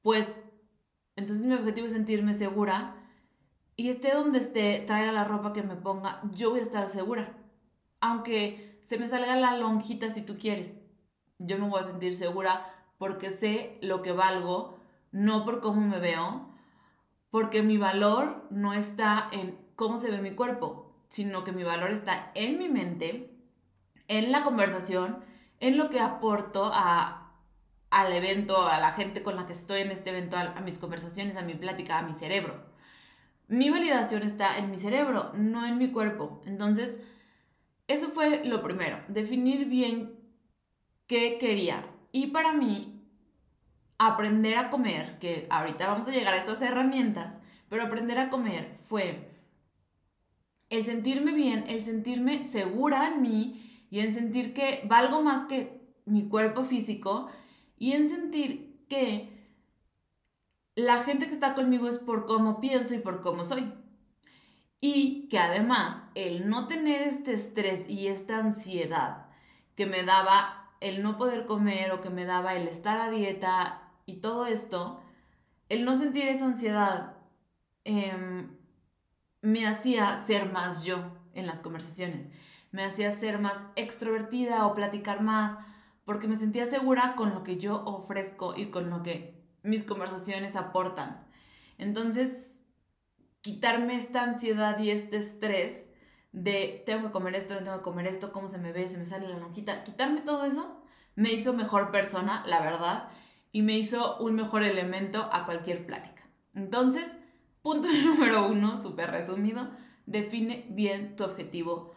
pues 0.00 0.48
entonces 1.14 1.44
mi 1.44 1.52
objetivo 1.52 1.88
es 1.88 1.92
sentirme 1.92 2.32
segura 2.32 2.96
y 3.76 3.90
esté 3.90 4.14
donde 4.14 4.38
esté, 4.38 4.82
traiga 4.86 5.12
la 5.12 5.24
ropa 5.24 5.52
que 5.52 5.62
me 5.62 5.76
ponga, 5.76 6.22
yo 6.32 6.48
voy 6.48 6.60
a 6.60 6.62
estar 6.62 6.88
segura. 6.88 7.34
Aunque 8.00 8.78
se 8.82 8.98
me 8.98 9.06
salga 9.06 9.36
la 9.36 9.56
lonjita 9.56 10.10
si 10.10 10.22
tú 10.22 10.38
quieres, 10.38 10.80
yo 11.38 11.58
me 11.58 11.68
voy 11.68 11.80
a 11.80 11.84
sentir 11.84 12.16
segura 12.16 12.74
porque 12.98 13.30
sé 13.30 13.78
lo 13.80 14.02
que 14.02 14.12
valgo, 14.12 14.78
no 15.12 15.44
por 15.44 15.60
cómo 15.60 15.80
me 15.80 15.98
veo, 15.98 16.48
porque 17.30 17.62
mi 17.62 17.78
valor 17.78 18.46
no 18.50 18.74
está 18.74 19.28
en 19.32 19.58
cómo 19.76 19.96
se 19.96 20.10
ve 20.10 20.20
mi 20.20 20.34
cuerpo. 20.34 20.86
sino 21.08 21.42
que 21.42 21.52
mi 21.52 21.62
valor 21.62 21.90
está 21.90 22.30
en 22.34 22.58
mi 22.58 22.68
mente, 22.68 23.34
en 24.08 24.30
la 24.30 24.42
conversación, 24.42 25.24
en 25.58 25.78
lo 25.78 25.88
que 25.88 26.00
aporto 26.00 26.70
a, 26.74 27.32
al 27.90 28.12
evento, 28.12 28.66
a 28.66 28.78
la 28.78 28.92
gente 28.92 29.22
con 29.22 29.36
la 29.36 29.46
que 29.46 29.54
estoy 29.54 29.80
en 29.80 29.90
este 29.90 30.10
evento, 30.10 30.36
a, 30.36 30.60
mis 30.60 30.78
conversaciones, 30.78 31.36
a 31.36 31.42
mi 31.42 31.54
plática, 31.54 31.98
a 31.98 32.02
mi 32.02 32.12
cerebro. 32.12 32.62
Mi 33.48 33.70
validación 33.70 34.22
está 34.22 34.58
en 34.58 34.70
mi 34.70 34.78
cerebro, 34.78 35.32
no 35.34 35.64
en 35.64 35.78
mi 35.78 35.90
cuerpo. 35.90 36.42
Entonces, 36.44 36.98
eso 37.88 38.10
fue 38.10 38.44
lo 38.44 38.62
primero, 38.62 39.00
definir 39.08 39.66
bien 39.66 40.18
qué 41.06 41.38
quería. 41.38 41.90
Y 42.12 42.28
para 42.28 42.52
mí, 42.52 43.02
aprender 43.98 44.56
a 44.56 44.70
comer, 44.70 45.18
que 45.18 45.46
ahorita 45.50 45.88
vamos 45.88 46.06
a 46.06 46.12
llegar 46.12 46.34
a 46.34 46.38
esas 46.38 46.62
herramientas, 46.62 47.40
pero 47.68 47.82
aprender 47.82 48.18
a 48.18 48.30
comer 48.30 48.76
fue 48.84 49.30
el 50.70 50.84
sentirme 50.84 51.32
bien, 51.32 51.64
el 51.66 51.82
sentirme 51.82 52.42
segura 52.42 53.08
en 53.08 53.22
mí 53.22 53.86
y 53.90 54.00
en 54.00 54.12
sentir 54.12 54.52
que 54.52 54.82
valgo 54.86 55.22
más 55.22 55.46
que 55.46 55.80
mi 56.04 56.28
cuerpo 56.28 56.64
físico 56.64 57.28
y 57.78 57.92
en 57.92 58.08
sentir 58.08 58.84
que 58.88 59.36
la 60.74 61.02
gente 61.04 61.26
que 61.26 61.32
está 61.32 61.54
conmigo 61.54 61.88
es 61.88 61.98
por 61.98 62.26
cómo 62.26 62.60
pienso 62.60 62.94
y 62.94 62.98
por 62.98 63.20
cómo 63.20 63.44
soy. 63.44 63.72
Y 64.80 65.28
que 65.28 65.38
además 65.38 66.04
el 66.14 66.48
no 66.48 66.66
tener 66.66 67.02
este 67.02 67.34
estrés 67.34 67.88
y 67.88 68.06
esta 68.06 68.38
ansiedad 68.38 69.26
que 69.74 69.86
me 69.86 70.04
daba 70.04 70.72
el 70.80 71.02
no 71.02 71.18
poder 71.18 71.46
comer 71.46 71.92
o 71.92 72.00
que 72.00 72.10
me 72.10 72.24
daba 72.24 72.54
el 72.54 72.68
estar 72.68 73.00
a 73.00 73.10
dieta 73.10 73.90
y 74.06 74.16
todo 74.16 74.46
esto, 74.46 75.00
el 75.68 75.84
no 75.84 75.96
sentir 75.96 76.28
esa 76.28 76.46
ansiedad 76.46 77.16
em, 77.84 78.56
me 79.42 79.66
hacía 79.66 80.16
ser 80.16 80.52
más 80.52 80.84
yo 80.84 80.98
en 81.34 81.46
las 81.46 81.62
conversaciones, 81.62 82.30
me 82.70 82.84
hacía 82.84 83.12
ser 83.12 83.38
más 83.38 83.64
extrovertida 83.76 84.66
o 84.66 84.74
platicar 84.74 85.22
más, 85.22 85.58
porque 86.04 86.28
me 86.28 86.36
sentía 86.36 86.66
segura 86.66 87.14
con 87.16 87.34
lo 87.34 87.44
que 87.44 87.58
yo 87.58 87.84
ofrezco 87.84 88.56
y 88.56 88.70
con 88.70 88.90
lo 88.90 89.02
que 89.02 89.38
mis 89.62 89.84
conversaciones 89.84 90.56
aportan. 90.56 91.26
Entonces, 91.76 92.57
quitarme 93.48 93.94
esta 93.94 94.22
ansiedad 94.24 94.78
y 94.78 94.90
este 94.90 95.16
estrés 95.16 95.90
de 96.32 96.82
tengo 96.84 97.06
que 97.06 97.12
comer 97.12 97.34
esto, 97.34 97.54
no 97.54 97.62
tengo 97.62 97.78
que 97.78 97.82
comer 97.82 98.06
esto, 98.06 98.32
cómo 98.32 98.48
se 98.48 98.58
me 98.58 98.72
ve, 98.72 98.88
se 98.88 98.98
me 98.98 99.06
sale 99.06 99.28
la 99.28 99.38
lonjita, 99.38 99.84
quitarme 99.84 100.20
todo 100.20 100.44
eso 100.44 100.82
me 101.14 101.32
hizo 101.32 101.52
mejor 101.52 101.90
persona, 101.90 102.44
la 102.46 102.60
verdad, 102.60 103.08
y 103.50 103.62
me 103.62 103.76
hizo 103.76 104.18
un 104.18 104.34
mejor 104.34 104.62
elemento 104.62 105.28
a 105.32 105.46
cualquier 105.46 105.84
plática. 105.84 106.22
Entonces, 106.54 107.16
Punto 107.62 107.88
número 108.04 108.48
uno, 108.48 108.76
súper 108.76 109.10
resumido, 109.10 109.68
define 110.06 110.66
bien 110.70 111.16
tu 111.16 111.24
objetivo 111.24 111.94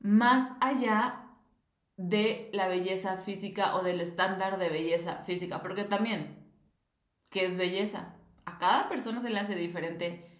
más 0.00 0.52
allá 0.60 1.24
de 1.96 2.50
la 2.52 2.68
belleza 2.68 3.16
física 3.16 3.74
o 3.74 3.82
del 3.82 4.00
estándar 4.00 4.58
de 4.58 4.68
belleza 4.68 5.24
física, 5.24 5.60
porque 5.60 5.84
también, 5.84 6.52
¿qué 7.30 7.46
es 7.46 7.56
belleza? 7.56 8.14
A 8.44 8.58
cada 8.58 8.88
persona 8.88 9.20
se 9.20 9.30
le 9.30 9.40
hace 9.40 9.56
diferente 9.56 10.37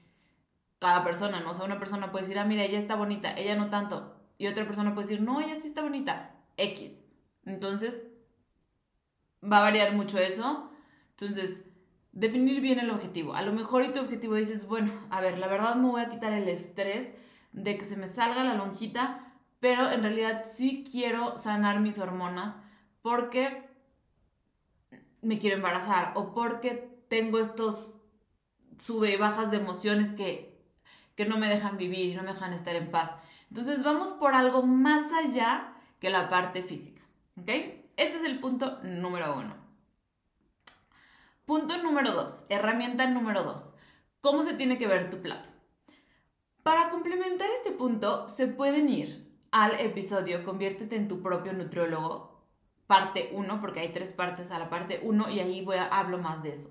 cada 0.78 1.04
persona, 1.04 1.40
¿no? 1.40 1.50
O 1.50 1.54
sea, 1.54 1.64
una 1.64 1.78
persona 1.78 2.10
puede 2.10 2.24
decir, 2.24 2.38
ah, 2.38 2.44
mira, 2.44 2.64
ella 2.64 2.78
está 2.78 2.94
bonita, 2.94 3.36
ella 3.36 3.56
no 3.56 3.70
tanto, 3.70 4.14
y 4.38 4.46
otra 4.46 4.64
persona 4.66 4.94
puede 4.94 5.08
decir, 5.08 5.22
no, 5.22 5.40
ella 5.40 5.56
sí 5.56 5.68
está 5.68 5.82
bonita, 5.82 6.36
X. 6.56 7.00
Entonces, 7.44 8.06
va 9.42 9.58
a 9.58 9.62
variar 9.62 9.94
mucho 9.94 10.18
eso. 10.18 10.70
Entonces, 11.10 11.68
definir 12.12 12.60
bien 12.60 12.78
el 12.78 12.90
objetivo. 12.90 13.34
A 13.34 13.42
lo 13.42 13.52
mejor 13.52 13.84
y 13.84 13.92
tu 13.92 14.00
objetivo 14.00 14.34
dices, 14.34 14.68
bueno, 14.68 14.92
a 15.10 15.20
ver, 15.20 15.38
la 15.38 15.48
verdad 15.48 15.74
me 15.74 15.88
voy 15.88 16.00
a 16.00 16.08
quitar 16.08 16.32
el 16.32 16.48
estrés 16.48 17.14
de 17.52 17.76
que 17.76 17.84
se 17.84 17.96
me 17.96 18.06
salga 18.06 18.44
la 18.44 18.54
lonjita, 18.54 19.32
pero 19.60 19.90
en 19.90 20.02
realidad 20.02 20.44
sí 20.44 20.84
quiero 20.88 21.36
sanar 21.38 21.80
mis 21.80 21.98
hormonas 21.98 22.58
porque 23.02 23.68
me 25.22 25.38
quiero 25.38 25.56
embarazar 25.56 26.12
o 26.14 26.32
porque 26.32 27.02
tengo 27.08 27.38
estos 27.38 27.94
sube 28.78 29.12
y 29.12 29.16
bajas 29.16 29.50
de 29.50 29.56
emociones 29.56 30.12
que, 30.12 30.57
que 31.18 31.26
no 31.26 31.36
me 31.36 31.48
dejan 31.48 31.76
vivir 31.76 32.14
no 32.14 32.22
me 32.22 32.32
dejan 32.32 32.52
estar 32.52 32.76
en 32.76 32.92
paz. 32.92 33.12
Entonces 33.48 33.82
vamos 33.82 34.10
por 34.10 34.34
algo 34.34 34.62
más 34.62 35.12
allá 35.12 35.74
que 35.98 36.10
la 36.10 36.28
parte 36.28 36.62
física, 36.62 37.02
¿ok? 37.36 37.48
Ese 37.96 38.18
es 38.18 38.22
el 38.22 38.38
punto 38.38 38.78
número 38.84 39.36
uno. 39.36 39.56
Punto 41.44 41.76
número 41.82 42.12
dos, 42.12 42.46
herramienta 42.50 43.10
número 43.10 43.42
dos, 43.42 43.74
¿cómo 44.20 44.44
se 44.44 44.54
tiene 44.54 44.78
que 44.78 44.86
ver 44.86 45.10
tu 45.10 45.20
plato? 45.20 45.48
Para 46.62 46.88
complementar 46.88 47.48
este 47.50 47.72
punto, 47.72 48.28
se 48.28 48.46
pueden 48.46 48.88
ir 48.88 49.28
al 49.50 49.80
episodio 49.80 50.44
Conviértete 50.44 50.94
en 50.94 51.08
tu 51.08 51.20
propio 51.20 51.52
nutriólogo, 51.52 52.46
parte 52.86 53.30
1, 53.32 53.60
porque 53.60 53.80
hay 53.80 53.88
tres 53.88 54.12
partes 54.12 54.52
a 54.52 54.60
la 54.60 54.70
parte 54.70 55.00
1 55.02 55.30
y 55.30 55.40
ahí 55.40 55.64
voy 55.64 55.78
a 55.78 55.86
hablo 55.86 56.18
más 56.18 56.44
de 56.44 56.50
eso. 56.50 56.70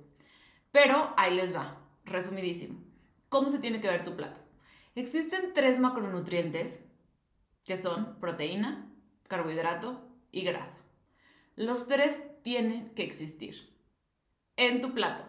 Pero 0.71 1.13
ahí 1.17 1.36
les 1.36 1.53
va, 1.53 1.81
resumidísimo. 2.05 2.87
¿Cómo 3.30 3.50
se 3.50 3.60
tiene 3.60 3.82
que 3.82 3.90
ver 3.90 4.04
tu 4.04 4.16
plato? 4.16 4.40
Existen 4.96 5.54
tres 5.54 5.80
macronutrientes 5.80 6.86
que 7.66 7.78
son 7.78 8.20
proteína, 8.20 8.90
carbohidrato 9.28 10.08
y 10.32 10.44
grasa. 10.44 10.80
Los 11.56 11.88
tres 11.88 12.24
tienen 12.44 12.94
que 12.96 13.04
existir 13.04 13.74
en 14.56 14.80
tu 14.80 14.94
plato. 14.94 15.24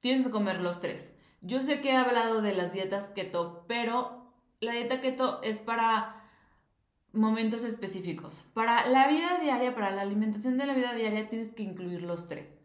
Tienes 0.00 0.24
que 0.24 0.30
comer 0.30 0.60
los 0.60 0.80
tres. 0.80 1.14
Yo 1.40 1.60
sé 1.60 1.80
que 1.80 1.90
he 1.90 1.96
hablado 1.96 2.42
de 2.42 2.54
las 2.54 2.72
dietas 2.72 3.08
keto, 3.08 3.64
pero 3.66 4.32
la 4.60 4.72
dieta 4.72 5.00
keto 5.00 5.42
es 5.42 5.58
para 5.58 6.28
momentos 7.12 7.64
específicos. 7.64 8.44
Para 8.52 8.86
la 8.88 9.08
vida 9.08 9.38
diaria, 9.40 9.74
para 9.74 9.90
la 9.90 10.02
alimentación 10.02 10.58
de 10.58 10.66
la 10.66 10.74
vida 10.74 10.92
diaria, 10.94 11.28
tienes 11.28 11.52
que 11.52 11.62
incluir 11.62 12.02
los 12.02 12.28
tres. 12.28 12.58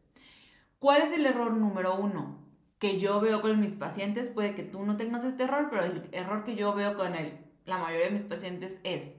¿Cuál 0.79 1.01
es 1.01 1.13
el 1.13 1.25
error 1.25 1.53
número 1.53 1.95
uno? 1.95 2.48
Que 2.79 2.99
yo 2.99 3.19
veo 3.19 3.41
con 3.41 3.59
mis 3.59 3.75
pacientes, 3.75 4.29
puede 4.29 4.55
que 4.55 4.63
tú 4.63 4.83
no 4.85 4.97
tengas 4.97 5.23
este 5.23 5.43
error, 5.43 5.67
pero 5.69 5.83
el 5.83 6.09
error 6.11 6.43
que 6.43 6.55
yo 6.55 6.73
veo 6.73 6.95
con 6.95 7.15
el, 7.15 7.37
la 7.65 7.77
mayoría 7.77 8.05
de 8.05 8.13
mis 8.13 8.23
pacientes 8.23 8.79
es 8.83 9.15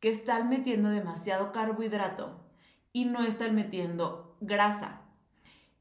que 0.00 0.10
están 0.10 0.48
metiendo 0.50 0.90
demasiado 0.90 1.52
carbohidrato 1.52 2.40
y 2.92 3.06
no 3.06 3.22
están 3.22 3.54
metiendo 3.54 4.36
grasa. 4.40 5.02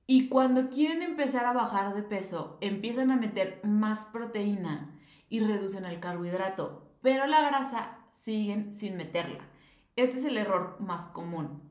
Y 0.08 0.28
cuando 0.28 0.70
quieren 0.70 1.02
empezar 1.02 1.46
a 1.46 1.54
bajar 1.54 1.96
de 1.96 2.04
peso, 2.04 2.58
empiezan 2.62 3.12
a 3.12 3.16
meter 3.16 3.62
más 3.64 4.06
proteína 4.06 5.00
y 5.30 5.40
reducen 5.40 5.86
el 5.86 6.00
carbohidrato, 6.00 6.92
pero 7.02 7.26
la 7.28 7.42
grasa 7.42 7.98
siguen 8.12 8.74
sin 8.74 8.98
meterla. 8.98 9.48
Este 9.96 10.20
es 10.20 10.26
el 10.26 10.38
error 10.38 10.78
más 10.80 11.08
común. 11.08 11.64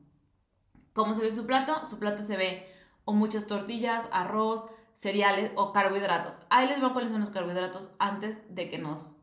¿Cómo 0.93 1.13
se 1.13 1.21
ve 1.21 1.31
su 1.31 1.45
plato? 1.45 1.85
Su 1.85 1.99
plato 1.99 2.21
se 2.21 2.35
ve 2.35 2.67
o 3.05 3.13
muchas 3.13 3.47
tortillas, 3.47 4.09
arroz, 4.11 4.65
cereales 5.01 5.51
o 5.55 5.73
carbohidratos. 5.73 6.43
Ahí 6.49 6.67
les 6.67 6.79
voy 6.79 6.91
cuáles 6.91 7.11
son 7.11 7.21
los 7.21 7.31
carbohidratos 7.31 7.95
antes 7.99 8.43
de 8.53 8.69
que 8.69 8.77
nos 8.77 9.17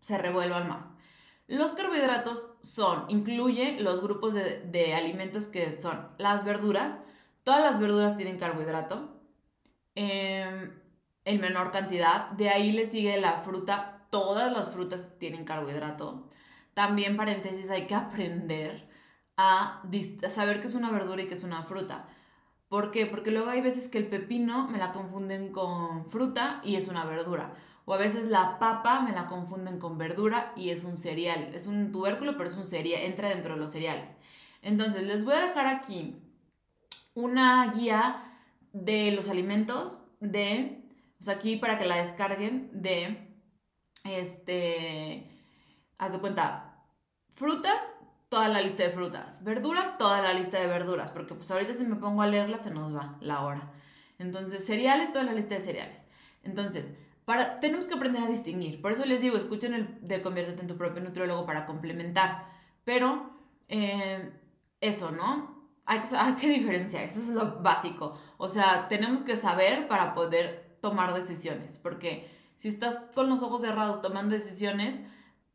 se 0.00 0.18
revuelvan 0.18 0.68
más. 0.68 0.90
Los 1.46 1.72
carbohidratos 1.72 2.54
son, 2.62 3.06
incluye 3.08 3.80
los 3.80 4.02
grupos 4.02 4.34
de, 4.34 4.60
de 4.60 4.94
alimentos 4.94 5.48
que 5.48 5.78
son 5.78 6.08
las 6.18 6.44
verduras, 6.44 6.98
Todas 7.44 7.60
las 7.60 7.78
verduras 7.78 8.16
tienen 8.16 8.38
carbohidrato 8.38 9.20
em, 9.94 10.72
en 11.26 11.40
menor 11.40 11.70
cantidad. 11.70 12.30
De 12.30 12.48
ahí 12.48 12.72
le 12.72 12.86
sigue 12.86 13.20
la 13.20 13.34
fruta. 13.34 14.06
Todas 14.10 14.50
las 14.50 14.70
frutas 14.70 15.18
tienen 15.18 15.44
carbohidrato. 15.44 16.30
También, 16.72 17.16
paréntesis, 17.16 17.70
hay 17.70 17.86
que 17.86 17.94
aprender 17.94 18.88
a, 19.36 19.82
saber 20.28 20.60
qué 20.60 20.68
es 20.68 20.74
una 20.74 20.90
verdura 20.90 21.22
y 21.22 21.28
qué 21.28 21.34
es 21.34 21.44
una 21.44 21.64
fruta. 21.64 22.08
¿Por 22.74 22.90
qué? 22.90 23.06
Porque 23.06 23.30
luego 23.30 23.50
hay 23.50 23.60
veces 23.60 23.86
que 23.86 23.98
el 23.98 24.08
pepino 24.08 24.66
me 24.66 24.78
la 24.78 24.90
confunden 24.90 25.52
con 25.52 26.06
fruta 26.06 26.60
y 26.64 26.74
es 26.74 26.88
una 26.88 27.04
verdura. 27.04 27.54
O 27.84 27.94
a 27.94 27.98
veces 27.98 28.26
la 28.26 28.58
papa 28.58 28.98
me 28.98 29.12
la 29.12 29.28
confunden 29.28 29.78
con 29.78 29.96
verdura 29.96 30.52
y 30.56 30.70
es 30.70 30.82
un 30.82 30.96
cereal. 30.96 31.54
Es 31.54 31.68
un 31.68 31.92
tubérculo, 31.92 32.36
pero 32.36 32.50
es 32.50 32.56
un 32.56 32.66
cereal, 32.66 33.02
entra 33.02 33.28
dentro 33.28 33.54
de 33.54 33.60
los 33.60 33.70
cereales. 33.70 34.16
Entonces, 34.60 35.04
les 35.04 35.24
voy 35.24 35.34
a 35.34 35.46
dejar 35.46 35.68
aquí 35.68 36.16
una 37.14 37.70
guía 37.70 38.40
de 38.72 39.12
los 39.12 39.28
alimentos 39.28 40.02
de, 40.18 40.82
o 41.20 41.22
sea, 41.22 41.34
aquí 41.34 41.54
para 41.54 41.78
que 41.78 41.86
la 41.86 41.98
descarguen 41.98 42.70
de, 42.72 43.38
este, 44.02 45.30
haz 45.96 46.12
de 46.12 46.18
cuenta, 46.18 46.84
frutas, 47.30 47.93
toda 48.34 48.48
la 48.48 48.60
lista 48.60 48.82
de 48.82 48.90
frutas, 48.90 49.44
verduras, 49.44 49.96
toda 49.96 50.20
la 50.20 50.34
lista 50.34 50.58
de 50.58 50.66
verduras, 50.66 51.12
porque 51.12 51.36
pues 51.36 51.48
ahorita 51.52 51.72
si 51.72 51.84
me 51.86 51.94
pongo 51.94 52.20
a 52.20 52.26
leerla 52.26 52.58
se 52.58 52.72
nos 52.72 52.92
va 52.92 53.16
la 53.20 53.42
hora. 53.44 53.70
Entonces, 54.18 54.66
cereales, 54.66 55.12
toda 55.12 55.24
la 55.24 55.34
lista 55.34 55.54
de 55.54 55.60
cereales. 55.60 56.04
Entonces, 56.42 56.92
para, 57.24 57.60
tenemos 57.60 57.86
que 57.86 57.94
aprender 57.94 58.24
a 58.24 58.26
distinguir. 58.26 58.82
Por 58.82 58.90
eso 58.90 59.04
les 59.04 59.20
digo, 59.20 59.36
escuchen 59.36 59.72
el 59.72 59.98
de 60.00 60.20
Conviértete 60.20 60.62
en 60.62 60.66
tu 60.66 60.76
propio 60.76 61.00
nutriólogo 61.00 61.46
para 61.46 61.64
complementar. 61.64 62.48
Pero, 62.84 63.30
eh, 63.68 64.32
eso, 64.80 65.12
¿no? 65.12 65.54
hay 65.86 66.00
que, 66.40 66.48
diferenciar, 66.48 67.04
eso 67.04 67.20
es 67.20 67.28
lo 67.28 67.60
básico. 67.62 68.18
O 68.36 68.48
sea, 68.48 68.88
tenemos 68.88 69.22
que 69.22 69.36
saber 69.36 69.86
para 69.86 70.12
poder 70.12 70.76
tomar 70.80 71.14
decisiones, 71.14 71.78
porque 71.78 72.28
si 72.56 72.66
estás 72.66 72.98
con 73.14 73.30
los 73.30 73.44
ojos 73.44 73.60
cerrados 73.60 74.02
tomando 74.02 74.34
decisiones, 74.34 75.00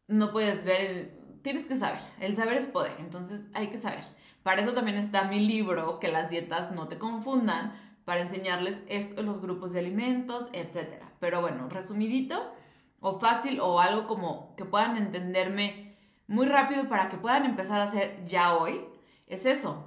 no 0.08 0.32
puedes 0.32 0.63
ver, 0.63 1.18
tienes 1.41 1.65
que 1.65 1.75
saber. 1.75 2.02
El 2.19 2.36
saber 2.36 2.58
es 2.58 2.67
poder, 2.67 2.95
entonces 2.99 3.47
hay 3.54 3.67
que 3.67 3.78
saber. 3.78 4.04
Para 4.43 4.62
eso 4.62 4.73
también 4.73 4.97
está 4.97 5.23
mi 5.23 5.45
libro, 5.45 5.99
que 5.99 6.10
las 6.10 6.30
dietas 6.30 6.71
no 6.71 6.88
te 6.88 6.97
confundan, 6.97 7.73
para 8.06 8.21
enseñarles 8.21 8.82
esto, 8.88 9.21
los 9.21 9.39
grupos 9.39 9.71
de 9.73 9.80
alimentos, 9.80 10.49
etc. 10.54 11.04
Pero 11.19 11.41
bueno, 11.41 11.69
resumidito 11.69 12.54
o 12.99 13.19
fácil 13.19 13.60
o 13.60 13.80
algo 13.80 14.08
como 14.08 14.56
que 14.56 14.65
puedan 14.65 14.97
entenderme 14.97 15.95
muy 16.25 16.47
rápido 16.47 16.89
para 16.89 17.08
que 17.10 17.17
puedan 17.17 17.45
empezar 17.45 17.82
a 17.82 17.84
hacer 17.84 18.25
ya 18.25 18.56
hoy, 18.56 18.84
es 19.28 19.45
eso. 19.45 19.86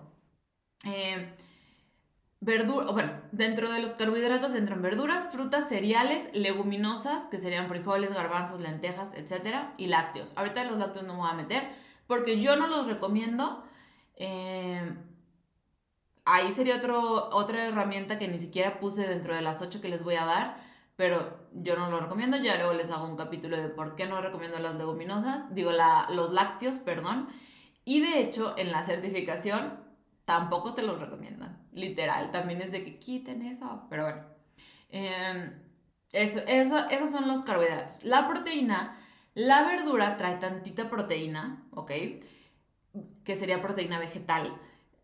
Eh, 0.86 1.34
verdura, 2.42 2.90
bueno, 2.90 3.12
dentro 3.30 3.70
de 3.70 3.80
los 3.80 3.92
carbohidratos 3.92 4.56
entran 4.56 4.82
verduras, 4.82 5.28
frutas, 5.30 5.68
cereales, 5.68 6.28
leguminosas, 6.34 7.28
que 7.28 7.38
serían 7.38 7.68
frijoles, 7.68 8.12
garbanzos, 8.12 8.58
lentejas, 8.58 9.14
etc. 9.14 9.68
Y 9.78 9.86
lácteos. 9.86 10.32
Ahorita 10.34 10.64
los 10.64 10.76
lácteos 10.76 11.06
no 11.06 11.14
me 11.14 11.20
voy 11.20 11.30
a 11.30 11.34
meter 11.34 11.70
porque 12.08 12.40
yo 12.40 12.56
no 12.56 12.66
los 12.66 12.88
recomiendo. 12.88 13.62
Eh, 14.16 14.92
ahí 16.24 16.50
sería 16.50 16.76
otro, 16.76 17.30
otra 17.30 17.66
herramienta 17.66 18.18
que 18.18 18.26
ni 18.26 18.38
siquiera 18.38 18.80
puse 18.80 19.06
dentro 19.06 19.36
de 19.36 19.42
las 19.42 19.62
8 19.62 19.80
que 19.80 19.88
les 19.88 20.02
voy 20.02 20.16
a 20.16 20.24
dar, 20.24 20.56
pero 20.96 21.46
yo 21.52 21.76
no 21.76 21.90
lo 21.90 22.00
recomiendo. 22.00 22.38
Ya 22.38 22.56
luego 22.56 22.72
les 22.72 22.90
hago 22.90 23.06
un 23.06 23.16
capítulo 23.16 23.56
de 23.56 23.68
por 23.68 23.94
qué 23.94 24.06
no 24.06 24.20
recomiendo 24.20 24.58
las 24.58 24.74
leguminosas, 24.74 25.54
digo, 25.54 25.70
la, 25.70 26.08
los 26.10 26.32
lácteos, 26.32 26.78
perdón. 26.78 27.28
Y 27.84 28.00
de 28.00 28.18
hecho, 28.18 28.54
en 28.58 28.72
la 28.72 28.82
certificación 28.82 29.81
tampoco 30.24 30.74
te 30.74 30.82
los 30.82 31.00
recomiendan. 31.00 31.66
Literal, 31.72 32.30
también 32.30 32.60
es 32.60 32.72
de 32.72 32.84
que 32.84 32.98
quiten 32.98 33.42
eso, 33.42 33.86
pero 33.90 34.04
bueno. 34.04 34.22
Em, 34.90 35.52
eso, 36.12 36.40
eso, 36.46 36.88
esos 36.90 37.10
son 37.10 37.28
los 37.28 37.42
carbohidratos. 37.42 38.04
La 38.04 38.28
proteína, 38.28 38.98
la 39.34 39.62
verdura 39.64 40.16
trae 40.16 40.36
tantita 40.36 40.90
proteína, 40.90 41.64
¿ok? 41.72 41.90
Que 43.24 43.36
sería 43.36 43.62
proteína 43.62 43.98
vegetal. 43.98 44.54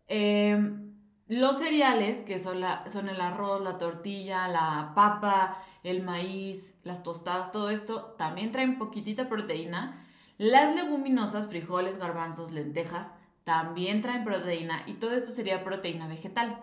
Em, 0.07 0.93
los 1.27 1.59
cereales, 1.59 2.23
que 2.23 2.39
son, 2.39 2.59
la, 2.61 2.87
son 2.89 3.09
el 3.09 3.21
arroz, 3.21 3.61
la 3.61 3.77
tortilla, 3.77 4.47
la 4.47 4.93
papa, 4.95 5.57
el 5.83 6.03
maíz, 6.03 6.75
las 6.83 7.03
tostadas, 7.03 7.51
todo 7.51 7.69
esto, 7.69 8.15
también 8.17 8.51
traen 8.51 8.77
poquitita 8.77 9.29
proteína. 9.29 10.05
Las 10.37 10.75
leguminosas, 10.75 11.47
frijoles, 11.47 11.97
garbanzos, 11.97 12.51
lentejas, 12.51 13.13
también 13.49 13.99
traen 13.99 14.23
proteína 14.23 14.83
y 14.85 14.93
todo 14.93 15.13
esto 15.13 15.31
sería 15.31 15.63
proteína 15.63 16.07
vegetal. 16.07 16.59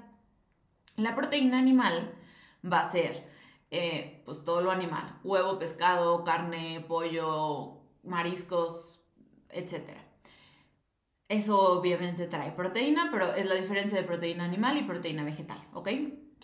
La 0.94 1.16
proteína 1.16 1.58
animal 1.58 2.14
va 2.64 2.78
a 2.78 2.88
ser 2.88 3.28
eh, 3.72 4.22
pues 4.24 4.44
todo 4.44 4.60
lo 4.60 4.70
animal, 4.70 5.18
huevo, 5.24 5.58
pescado, 5.58 6.22
carne, 6.22 6.84
pollo, 6.86 7.80
mariscos, 8.04 9.00
etc. 9.50 9.98
Eso 11.26 11.58
obviamente 11.58 12.28
trae 12.28 12.52
proteína, 12.52 13.08
pero 13.10 13.34
es 13.34 13.46
la 13.46 13.56
diferencia 13.56 13.98
de 13.98 14.06
proteína 14.06 14.44
animal 14.44 14.78
y 14.78 14.84
proteína 14.84 15.24
vegetal, 15.24 15.58
¿ok? 15.72 15.88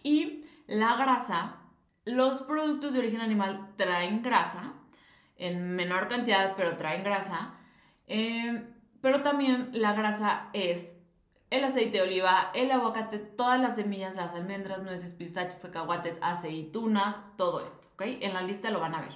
Y 0.03 0.45
la 0.67 0.97
grasa, 0.97 1.61
los 2.05 2.43
productos 2.43 2.95
de 2.95 2.99
origen 2.99 3.21
animal 3.21 3.75
traen 3.77 4.25
grasa, 4.25 4.73
en 5.37 5.71
menor 5.77 6.09
cantidad, 6.09 6.57
pero 6.57 6.77
traen 6.77 7.05
grasa. 7.05 7.55
Eh, 8.09 8.72
pero 9.03 9.23
también 9.23 9.69
la 9.73 9.93
grasa 9.93 10.49
es 10.55 10.97
el 11.51 11.65
aceite 11.65 11.99
de 11.99 12.03
oliva, 12.05 12.51
el 12.55 12.71
aguacate, 12.71 13.19
todas 13.19 13.61
las 13.61 13.77
semillas, 13.77 14.17
las 14.17 14.33
almendras, 14.33 14.83
nueces, 14.83 15.13
pistachos, 15.13 15.59
cacahuates, 15.59 16.19
aceitunas, 16.23 17.17
todo 17.37 17.61
esto, 17.61 17.89
¿ok? 17.93 18.03
En 18.21 18.33
la 18.33 18.41
lista 18.41 18.71
lo 18.71 18.81
van 18.81 18.95
a 18.95 19.03
ver. 19.03 19.15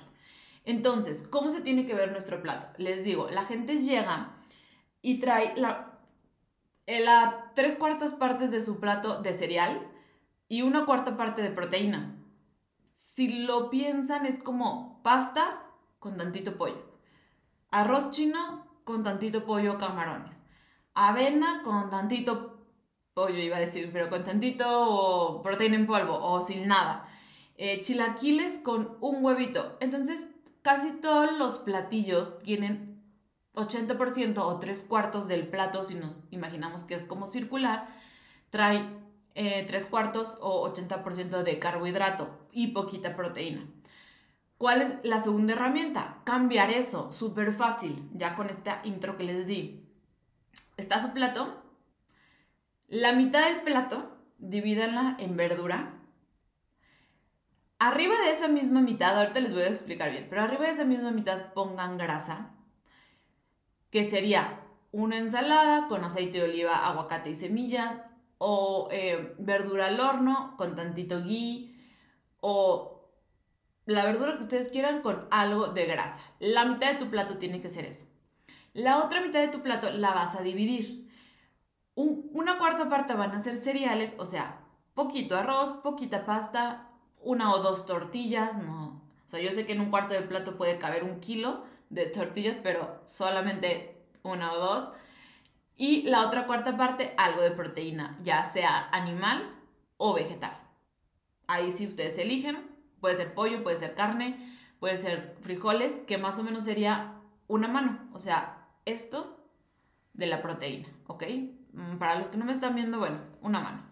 Entonces, 0.67 1.23
¿cómo 1.23 1.49
se 1.49 1.63
tiene 1.63 1.87
que 1.87 1.95
ver 1.95 2.13
nuestro 2.13 2.43
plato? 2.43 2.67
Les 2.77 3.05
digo, 3.05 3.31
la 3.31 3.45
gente 3.45 3.79
llega 3.79 4.35
y 5.01 5.21
trae 5.21 5.57
la, 5.57 5.99
eh, 6.87 7.03
la 7.03 7.53
tres 7.55 7.77
cuartas 7.77 8.13
partes 8.13 8.51
de 8.51 8.61
su 8.61 8.81
plato 8.81 9.23
de 9.23 9.33
cereal 9.33 9.87
y 10.49 10.63
una 10.63 10.85
cuarta 10.85 11.17
parte 11.17 11.41
de 11.41 11.51
proteína. 11.51 12.17
Si 12.93 13.45
lo 13.45 13.71
piensan, 13.71 14.27
es 14.27 14.43
como 14.43 15.01
pasta 15.03 15.63
con 16.01 16.17
tantito 16.17 16.59
pollo. 16.59 16.85
Arroz 17.71 18.11
chino 18.11 18.66
con 18.87 19.03
tantito 19.03 19.45
pollo 19.45 19.77
camarones. 19.79 20.43
Avena 20.95 21.61
con 21.65 21.91
tantito 21.91 22.57
pollo, 23.15 23.37
iba 23.37 23.57
a 23.57 23.61
decir, 23.61 23.91
pero 23.93 24.09
con 24.09 24.23
tantito 24.23 25.41
proteína 25.43 25.75
en 25.75 25.89
polvo 25.89 26.17
o 26.17 26.41
sin 26.41 26.69
nada. 26.69 27.09
Eh, 27.57 27.83
chilaquiles 27.83 28.61
con 28.61 28.97
un 29.01 29.25
huevito. 29.25 29.77
Entonces, 29.81 30.29
casi 30.63 30.93
todos 31.01 31.37
los 31.37 31.59
platillos 31.59 32.39
tienen 32.45 33.03
80% 33.55 34.39
o 34.39 34.61
3 34.61 34.83
cuartos 34.83 35.27
del 35.27 35.49
plato, 35.49 35.83
si 35.83 35.97
nos 35.97 36.23
imaginamos 36.31 36.85
que 36.85 36.95
es 36.95 37.03
como 37.03 37.27
circular, 37.27 37.89
trae 38.51 38.87
eh, 39.35 39.65
3 39.67 39.87
cuartos 39.87 40.39
o 40.41 40.73
80% 40.73 41.43
de 41.43 41.59
carbohidrato 41.59 42.29
y 42.53 42.69
poquita 42.69 43.17
proteína. 43.17 43.67
¿Cuál 44.59 44.81
es 44.81 44.95
la 45.03 45.21
segunda 45.21 45.53
herramienta? 45.53 46.23
Cambiar 46.25 46.71
eso, 46.71 47.13
súper 47.13 47.53
fácil, 47.53 48.09
ya 48.15 48.37
con 48.37 48.49
esta 48.49 48.81
intro 48.85 49.17
que 49.19 49.25
les 49.25 49.47
di. 49.47 49.87
Está 50.79 50.99
su 50.99 51.13
plato, 51.13 51.63
la 52.89 53.13
mitad 53.13 53.47
del 53.47 53.63
plato, 53.63 54.17
divídanla 54.39 55.17
en 55.19 55.37
verdura. 55.37 55.95
Arriba 57.79 58.15
de 58.21 58.31
esa 58.31 58.49
misma 58.49 58.81
mitad, 58.81 59.19
ahorita 59.19 59.41
les 59.41 59.53
voy 59.53 59.63
a 59.63 59.69
explicar 59.69 60.11
bien, 60.11 60.27
pero 60.31 60.43
arriba 60.43 60.65
de 60.65 60.71
esa 60.71 60.85
misma 60.85 61.11
mitad 61.11 61.53
pongan 61.53 61.99
grasa, 61.99 62.55
que 63.91 64.05
sería 64.05 64.61
una 64.93 65.19
ensalada 65.19 65.89
con 65.89 66.05
aceite 66.05 66.39
de 66.39 66.45
oliva, 66.45 66.87
aguacate 66.87 67.31
y 67.31 67.35
semillas, 67.35 68.01
o 68.39 68.89
eh, 68.93 69.35
verdura 69.39 69.89
al 69.89 70.01
horno 70.01 70.55
con 70.57 70.77
tantito 70.77 71.23
ghee, 71.23 71.75
o 72.41 72.96
la 73.87 74.05
verdura 74.05 74.37
que 74.37 74.43
ustedes 74.43 74.69
quieran 74.69 75.01
con 75.01 75.27
algo 75.31 75.69
de 75.69 75.87
grasa. 75.87 76.21
La 76.39 76.65
mitad 76.65 76.93
de 76.93 76.99
tu 76.99 77.09
plato 77.09 77.39
tiene 77.39 77.63
que 77.63 77.71
ser 77.71 77.87
eso. 77.87 78.07
La 78.75 78.99
otra 79.03 79.21
mitad 79.21 79.41
de 79.41 79.49
tu 79.49 79.63
plato 79.63 79.91
la 79.91 80.13
vas 80.13 80.37
a 80.37 80.43
dividir. 80.43 81.07
una 81.95 82.59
cuarta 82.59 82.91
parte 82.91 83.15
van 83.15 83.33
a 83.33 83.39
ser 83.39 83.55
cereales, 83.55 84.17
o 84.19 84.27
sea, 84.27 84.61
poquito 84.95 85.37
arroz, 85.37 85.73
poquita 85.83 86.27
pasta, 86.27 86.91
una 87.23 87.55
o 87.55 87.61
dos 87.61 87.87
tortillas, 87.87 88.59
no. 88.59 89.03
O 89.25 89.29
sea, 89.29 89.41
yo 89.41 89.51
sé 89.51 89.65
que 89.67 89.73
en 89.73 89.81
un 89.81 89.91
cuarto 89.91 90.15
de 90.15 90.23
plato 90.23 90.57
puede 90.57 90.79
caber 90.79 91.05
un 91.05 91.21
kilo 91.21 91.65
de 91.89 92.07
tortillas, 92.07 92.59
pero 92.63 93.01
solamente 93.07 93.97
una 94.23 94.53
o 94.53 94.59
dos. 94.59 94.91
Y 95.77 96.03
la 96.03 96.27
otra 96.27 96.47
cuarta 96.47 96.77
parte, 96.77 97.15
algo 97.17 97.41
de 97.43 97.51
proteína, 97.51 98.19
ya 98.23 98.45
sea 98.45 98.89
animal 98.93 99.55
o 99.97 100.13
vegetal. 100.13 100.59
Ahí 101.47 101.71
sí 101.71 101.87
ustedes 101.87 102.19
eligen, 102.19 102.76
Puede 103.01 103.17
ser 103.17 103.35
pollo, 103.35 103.63
puede 103.63 103.77
ser 103.77 103.95
carne, 103.95 104.57
puede 104.79 104.97
ser 104.97 105.37
frijoles, 105.41 105.95
que 106.07 106.19
más 106.19 106.39
o 106.39 106.43
menos 106.43 106.65
sería 106.65 107.15
una 107.49 107.69
mano. 107.69 108.09
O 108.13 108.19
sea, 108.19 108.69
esto 108.85 109.45
de 110.15 110.27
la 110.27 110.43
proteína, 110.43 110.89
¿ok? 111.07 111.25
Mm, 111.73 111.97
para 111.99 112.19
los 112.19 112.29
que 112.29 112.39
no 112.39 112.45
me 112.45 112.53
están 112.53 112.75
viendo, 112.75 112.99
bueno, 112.99 113.19
una 113.43 113.61
mano. 113.61 113.83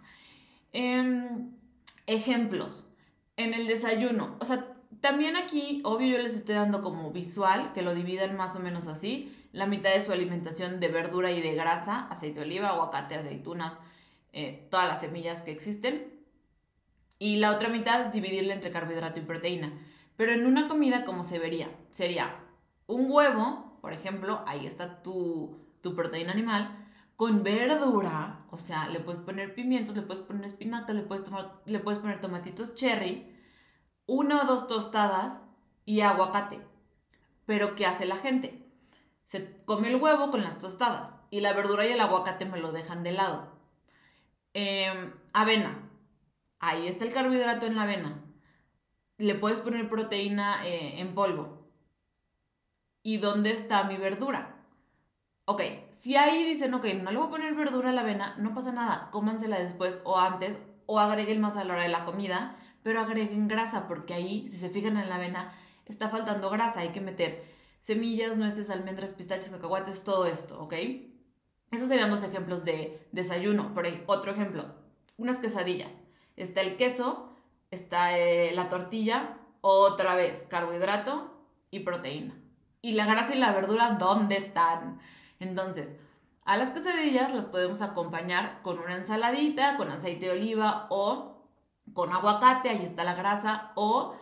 Em, 0.73 1.53
ejemplos. 2.07 2.91
En 3.37 3.53
el 3.53 3.67
desayuno, 3.67 4.37
o 4.41 4.45
sea, 4.45 4.75
también 5.01 5.37
aquí, 5.37 5.83
obvio, 5.85 6.17
yo 6.17 6.23
les 6.23 6.35
estoy 6.35 6.55
dando 6.55 6.81
como 6.81 7.11
visual, 7.11 7.73
que 7.73 7.83
lo 7.83 7.95
dividan 7.95 8.37
más 8.37 8.57
o 8.57 8.61
menos 8.61 8.87
así. 8.87 9.37
La 9.53 9.67
mitad 9.67 9.91
de 9.91 10.01
su 10.01 10.13
alimentación 10.13 10.81
de 10.81 10.89
verdura 10.89 11.31
y 11.33 11.43
de 11.43 11.55
grasa, 11.55 12.07
aceite 12.09 12.41
de 12.41 12.47
oliva, 12.47 12.69
aguacate, 12.69 13.17
aceitunas, 13.17 13.79
eh, 14.33 14.67
todas 14.71 14.89
las 14.89 15.01
semillas 15.01 15.43
que 15.43 15.51
existen 15.51 16.14
y 17.19 17.37
la 17.37 17.51
otra 17.51 17.69
mitad 17.69 18.07
dividirla 18.07 18.55
entre 18.55 18.71
carbohidrato 18.71 19.21
y 19.21 19.25
proteína. 19.25 19.73
Pero 20.17 20.33
en 20.33 20.47
una 20.47 20.69
comida, 20.69 21.05
como 21.05 21.25
se 21.25 21.39
vería? 21.39 21.69
Sería 21.91 22.35
un 22.87 23.11
huevo, 23.11 23.79
por 23.81 23.93
ejemplo, 23.93 24.43
ahí 24.47 24.67
está 24.67 25.03
tu, 25.03 25.59
tu 25.81 25.95
proteína 25.95 26.33
animal, 26.33 26.85
con 27.17 27.43
verdura, 27.43 28.45
o 28.51 28.59
sea, 28.59 28.89
le 28.89 29.01
puedes 29.01 29.21
poner 29.21 29.55
pimientos, 29.55 29.95
le 29.95 30.03
puedes 30.03 30.23
poner 30.23 30.45
espinaca, 30.45 30.93
le 30.93 31.03
puedes, 31.03 31.25
tomar, 31.25 31.61
le 31.65 31.79
puedes 31.79 32.01
poner 32.01 32.21
tomatitos 32.21 32.75
cherry, 32.75 33.33
una 34.07 34.43
o 34.43 34.47
dos 34.47 34.67
tostadas 34.67 35.39
y 35.85 36.01
aguacate. 36.01 36.61
Pero 37.47 37.75
¿qué 37.75 37.87
hace 37.87 38.07
la 38.07 38.17
gente? 38.17 38.67
Se 39.25 39.63
come 39.65 39.89
el 39.89 39.97
huevo 39.97 40.31
con 40.31 40.43
las 40.43 40.59
tostadas 40.59 41.21
y 41.31 41.41
la 41.41 41.53
verdura 41.53 41.87
y 41.87 41.93
el 41.93 42.01
aguacate 42.01 42.45
me 42.47 42.59
lo 42.59 42.73
dejan 42.73 43.03
de 43.03 43.13
lado. 43.13 43.53
Em, 44.55 45.13
avena, 45.33 45.84
Ahí 46.67 46.89
está 46.89 47.05
el 47.05 47.13
carbohidrato 47.13 47.67
en 47.67 47.77
la 47.77 47.83
avena. 47.83 48.25
Le 49.19 49.35
puedes 49.35 49.61
poner 49.61 49.87
proteína 49.91 50.67
eh, 50.67 50.99
en 50.99 51.15
polvo. 51.15 51.69
¿Y 53.03 53.19
dónde 53.19 53.51
está 53.51 53.85
mi 53.85 53.99
verdura? 53.99 54.65
Ok, 55.45 55.61
si 55.91 56.17
ahí 56.17 56.43
dicen, 56.43 56.73
ok, 56.73 56.87
no 57.03 57.11
le 57.11 57.19
voy 57.19 57.27
a 57.27 57.31
poner 57.31 57.55
verdura 57.55 57.91
a 57.91 57.93
la 57.93 58.01
avena, 58.01 58.35
no 58.39 58.55
pasa 58.55 58.73
nada, 58.73 59.11
cómansela 59.11 59.61
después 59.61 60.01
o 60.05 60.19
antes 60.19 60.59
o 60.87 60.99
agreguen 60.99 61.43
más 61.43 61.59
a 61.59 61.65
la 61.65 61.75
hora 61.75 61.83
de 61.83 61.91
la 61.91 62.07
comida, 62.07 62.57
pero 62.83 63.03
agreguen 63.03 63.47
grasa 63.47 63.87
porque 63.87 64.15
ahí, 64.15 64.49
si 64.49 64.57
se 64.57 64.71
fijan 64.71 64.97
en 64.97 65.11
la 65.11 65.17
avena, 65.17 65.53
está 65.85 66.09
faltando 66.09 66.49
grasa, 66.49 66.81
hay 66.81 66.93
que 66.93 67.03
meter 67.03 67.45
semillas, 67.81 68.39
nueces, 68.39 68.71
almendras, 68.71 69.13
pistachos, 69.13 69.51
cacahuates, 69.51 70.03
todo 70.03 70.25
esto, 70.25 70.63
¿ok? 70.63 70.73
Esos 71.73 71.91
serían 71.91 72.11
dos 72.11 72.23
ejemplos 72.23 72.65
de 72.65 73.07
desayuno. 73.13 73.75
Por 73.75 73.85
ahí, 73.85 74.03
otro 74.07 74.33
ejemplo, 74.33 74.65
unas 75.19 75.37
quesadillas. 75.41 76.04
Está 76.37 76.61
el 76.61 76.77
queso, 76.77 77.33
está 77.71 78.19
eh, 78.19 78.53
la 78.55 78.69
tortilla, 78.69 79.39
otra 79.61 80.15
vez 80.15 80.45
carbohidrato 80.49 81.33
y 81.71 81.81
proteína. 81.81 82.35
¿Y 82.83 82.93
la 82.93 83.07
grasa 83.07 83.35
y 83.35 83.39
la 83.39 83.53
verdura 83.53 83.97
dónde 83.99 84.37
están? 84.37 85.01
Entonces, 85.41 85.95
a 86.45 86.57
las 86.59 86.71
quesadillas 86.71 87.33
las 87.33 87.47
podemos 87.47 87.81
acompañar 87.81 88.61
con 88.63 88.79
una 88.79 88.97
ensaladita, 88.97 89.77
con 89.79 89.91
aceite 89.91 90.27
de 90.27 90.33
oliva 90.33 90.87
o 90.91 91.49
con 91.95 92.13
aguacate, 92.13 92.69
ahí 92.69 92.85
está 92.85 93.05
la 93.05 93.15
grasa, 93.15 93.73
o 93.75 94.15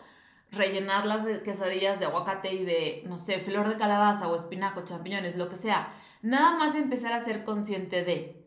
rellenar 0.53 1.07
las 1.07 1.27
quesadillas 1.41 1.99
de 1.99 2.07
aguacate 2.07 2.53
y 2.53 2.65
de, 2.65 3.03
no 3.07 3.19
sé, 3.19 3.39
flor 3.41 3.69
de 3.69 3.77
calabaza 3.77 4.29
o 4.29 4.37
espinaco, 4.37 4.85
champiñones, 4.85 5.37
lo 5.37 5.49
que 5.49 5.57
sea. 5.57 5.93
Nada 6.21 6.57
más 6.57 6.77
empezar 6.77 7.13
a 7.13 7.25
ser 7.25 7.43
consciente 7.43 8.05
de, 8.05 8.47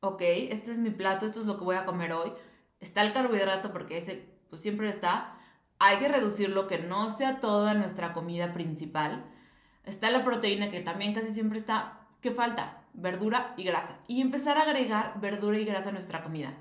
ok, 0.00 0.20
este 0.20 0.70
es 0.70 0.78
mi 0.78 0.90
plato, 0.90 1.26
esto 1.26 1.40
es 1.40 1.46
lo 1.46 1.58
que 1.58 1.64
voy 1.64 1.76
a 1.76 1.86
comer 1.86 2.12
hoy. 2.12 2.32
Está 2.80 3.02
el 3.02 3.12
carbohidrato 3.12 3.72
porque 3.72 3.98
ese 3.98 4.28
pues 4.50 4.62
siempre 4.62 4.88
está. 4.88 5.38
Hay 5.78 5.98
que 5.98 6.08
reducirlo, 6.08 6.66
que 6.66 6.78
no 6.78 7.10
sea 7.10 7.40
toda 7.40 7.74
nuestra 7.74 8.12
comida 8.12 8.52
principal. 8.52 9.24
Está 9.84 10.10
la 10.10 10.24
proteína 10.24 10.70
que 10.70 10.80
también 10.80 11.14
casi 11.14 11.32
siempre 11.32 11.58
está. 11.58 12.00
¿Qué 12.20 12.30
falta? 12.30 12.82
Verdura 12.94 13.54
y 13.56 13.64
grasa. 13.64 13.98
Y 14.06 14.20
empezar 14.20 14.58
a 14.58 14.62
agregar 14.62 15.20
verdura 15.20 15.58
y 15.58 15.64
grasa 15.64 15.90
a 15.90 15.92
nuestra 15.92 16.22
comida. 16.22 16.54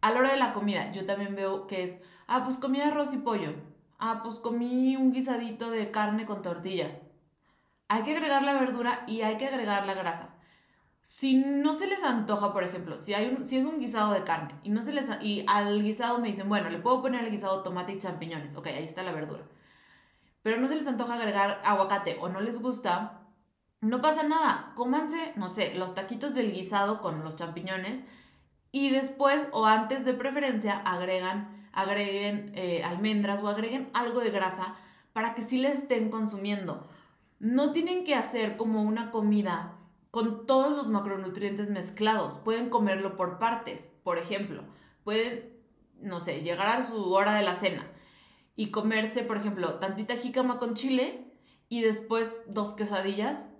A 0.00 0.10
la 0.10 0.18
hora 0.18 0.32
de 0.32 0.38
la 0.38 0.52
comida, 0.52 0.92
yo 0.92 1.06
también 1.06 1.34
veo 1.34 1.66
que 1.66 1.84
es, 1.84 2.00
ah, 2.26 2.44
pues 2.44 2.58
comí 2.58 2.80
arroz 2.80 3.14
y 3.14 3.18
pollo. 3.18 3.54
Ah, 3.98 4.20
pues 4.22 4.36
comí 4.36 4.96
un 4.96 5.12
guisadito 5.12 5.70
de 5.70 5.90
carne 5.90 6.26
con 6.26 6.42
tortillas. 6.42 7.00
Hay 7.88 8.02
que 8.02 8.12
agregar 8.16 8.42
la 8.42 8.54
verdura 8.54 9.04
y 9.06 9.22
hay 9.22 9.36
que 9.36 9.46
agregar 9.46 9.86
la 9.86 9.94
grasa. 9.94 10.31
Si 11.02 11.34
no 11.34 11.74
se 11.74 11.86
les 11.86 12.02
antoja, 12.04 12.52
por 12.52 12.62
ejemplo, 12.64 12.96
si, 12.96 13.12
hay 13.12 13.28
un, 13.28 13.46
si 13.46 13.58
es 13.58 13.64
un 13.64 13.78
guisado 13.80 14.12
de 14.12 14.22
carne 14.22 14.54
y, 14.62 14.70
no 14.70 14.82
se 14.82 14.92
les, 14.92 15.08
y 15.20 15.44
al 15.48 15.82
guisado 15.82 16.18
me 16.18 16.28
dicen, 16.28 16.48
bueno, 16.48 16.70
le 16.70 16.78
puedo 16.78 17.02
poner 17.02 17.22
al 17.22 17.30
guisado 17.30 17.62
tomate 17.62 17.92
y 17.92 17.98
champiñones. 17.98 18.56
Ok, 18.56 18.68
ahí 18.68 18.84
está 18.84 19.02
la 19.02 19.12
verdura. 19.12 19.42
Pero 20.42 20.60
no 20.60 20.68
se 20.68 20.76
les 20.76 20.86
antoja 20.86 21.14
agregar 21.14 21.60
aguacate 21.64 22.18
o 22.20 22.28
no 22.28 22.40
les 22.40 22.60
gusta, 22.60 23.20
no 23.80 24.00
pasa 24.00 24.22
nada. 24.22 24.72
Cómanse, 24.76 25.32
no 25.36 25.48
sé, 25.48 25.74
los 25.74 25.94
taquitos 25.94 26.34
del 26.34 26.52
guisado 26.52 27.00
con 27.00 27.24
los 27.24 27.36
champiñones 27.36 28.02
y 28.70 28.90
después 28.90 29.48
o 29.52 29.66
antes 29.66 30.04
de 30.04 30.14
preferencia 30.14 30.78
agregan, 30.78 31.68
agreguen 31.72 32.52
eh, 32.54 32.82
almendras 32.84 33.42
o 33.42 33.48
agreguen 33.48 33.90
algo 33.92 34.20
de 34.20 34.30
grasa 34.30 34.76
para 35.12 35.34
que 35.34 35.42
sí 35.42 35.58
le 35.58 35.72
estén 35.72 36.10
consumiendo 36.10 36.88
no 37.42 37.72
tienen 37.72 38.04
que 38.04 38.14
hacer 38.14 38.56
como 38.56 38.82
una 38.82 39.10
comida 39.10 39.74
con 40.12 40.46
todos 40.46 40.76
los 40.76 40.86
macronutrientes 40.88 41.70
mezclados. 41.70 42.36
Pueden 42.36 42.68
comerlo 42.68 43.16
por 43.16 43.38
partes. 43.38 43.92
Por 44.04 44.18
ejemplo, 44.18 44.62
pueden, 45.02 45.58
no 46.00 46.20
sé, 46.20 46.42
llegar 46.42 46.68
a 46.68 46.82
su 46.82 47.12
hora 47.12 47.34
de 47.34 47.42
la 47.42 47.56
cena 47.56 47.90
y 48.54 48.70
comerse, 48.70 49.22
por 49.22 49.38
ejemplo, 49.38 49.78
tantita 49.80 50.14
jícama 50.16 50.58
con 50.58 50.74
chile 50.74 51.32
y 51.68 51.80
después 51.80 52.42
dos 52.46 52.74
quesadillas 52.74 53.50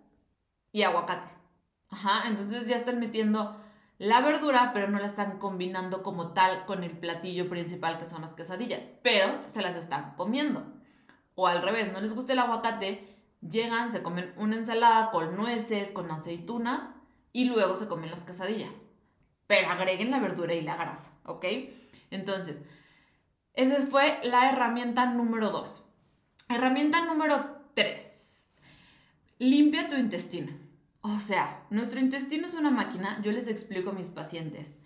y 0.73 0.83
aguacate. 0.83 1.31
Ajá, 1.89 2.29
entonces 2.29 2.69
ya 2.69 2.77
están 2.77 3.01
metiendo 3.01 3.59
la 3.97 4.21
verdura, 4.21 4.73
pero 4.75 4.89
no 4.89 4.99
la 4.99 5.07
están 5.07 5.39
combinando 5.39 6.03
como 6.03 6.33
tal 6.35 6.67
con 6.67 6.85
el 6.85 6.99
platillo 6.99 7.49
principal 7.49 7.97
que 7.97 8.05
son 8.05 8.21
las 8.21 8.35
quesadillas, 8.35 8.85
pero 9.03 9.29
se 9.47 9.63
las 9.63 9.75
están 9.75 10.17
comiendo. 10.17 10.65
O 11.35 11.47
al 11.47 11.63
revés, 11.63 11.91
no 11.95 12.01
les 12.03 12.15
gusta 12.15 12.35
el 12.35 12.41
aguacate, 12.41 13.12
Llegan, 13.49 13.93
se 13.93 14.03
comen 14.03 14.33
una 14.37 14.57
ensalada 14.57 15.11
con 15.11 15.37
nueces, 15.37 15.91
con 15.91 16.11
aceitunas 16.11 16.93
y 17.33 17.45
luego 17.45 17.77
se 17.77 17.89
comen 17.89 18.11
las 18.11 18.23
quesadillas. 18.23 18.75
Pero 19.47 19.69
agreguen 19.69 20.11
la 20.11 20.21
verdura 20.21 20.55
y 20.55 20.63
la 20.63 20.77
grasa, 20.77 21.11
¿ok? 21.25 21.45
Entonces, 22.11 22.61
esa 23.55 23.85
fue 23.87 24.19
la 24.23 24.51
herramienta 24.51 25.07
número 25.07 25.51
2. 25.51 25.85
Herramienta 26.49 27.05
número 27.05 27.59
3. 27.75 28.49
Limpia 29.39 29.89
tu 29.89 29.97
intestino. 29.97 30.53
O 31.03 31.19
sea, 31.19 31.67
nuestro 31.71 31.99
intestino 31.99 32.47
es 32.47 32.55
una 32.55 32.71
máquina, 32.71 33.21
yo 33.23 33.33
les 33.33 33.49
explico 33.49 33.91
a 33.91 33.95
mis 33.95 34.09
pacientes, 34.09 34.77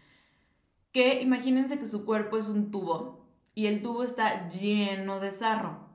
que 0.91 1.21
imagínense 1.21 1.79
que 1.79 1.87
su 1.87 2.07
cuerpo 2.07 2.39
es 2.39 2.49
un 2.49 2.71
tubo 2.71 3.27
y 3.55 3.67
el 3.67 3.83
tubo 3.83 4.03
está 4.03 4.49
lleno 4.49 5.21
de 5.21 5.31
sarro. 5.31 5.86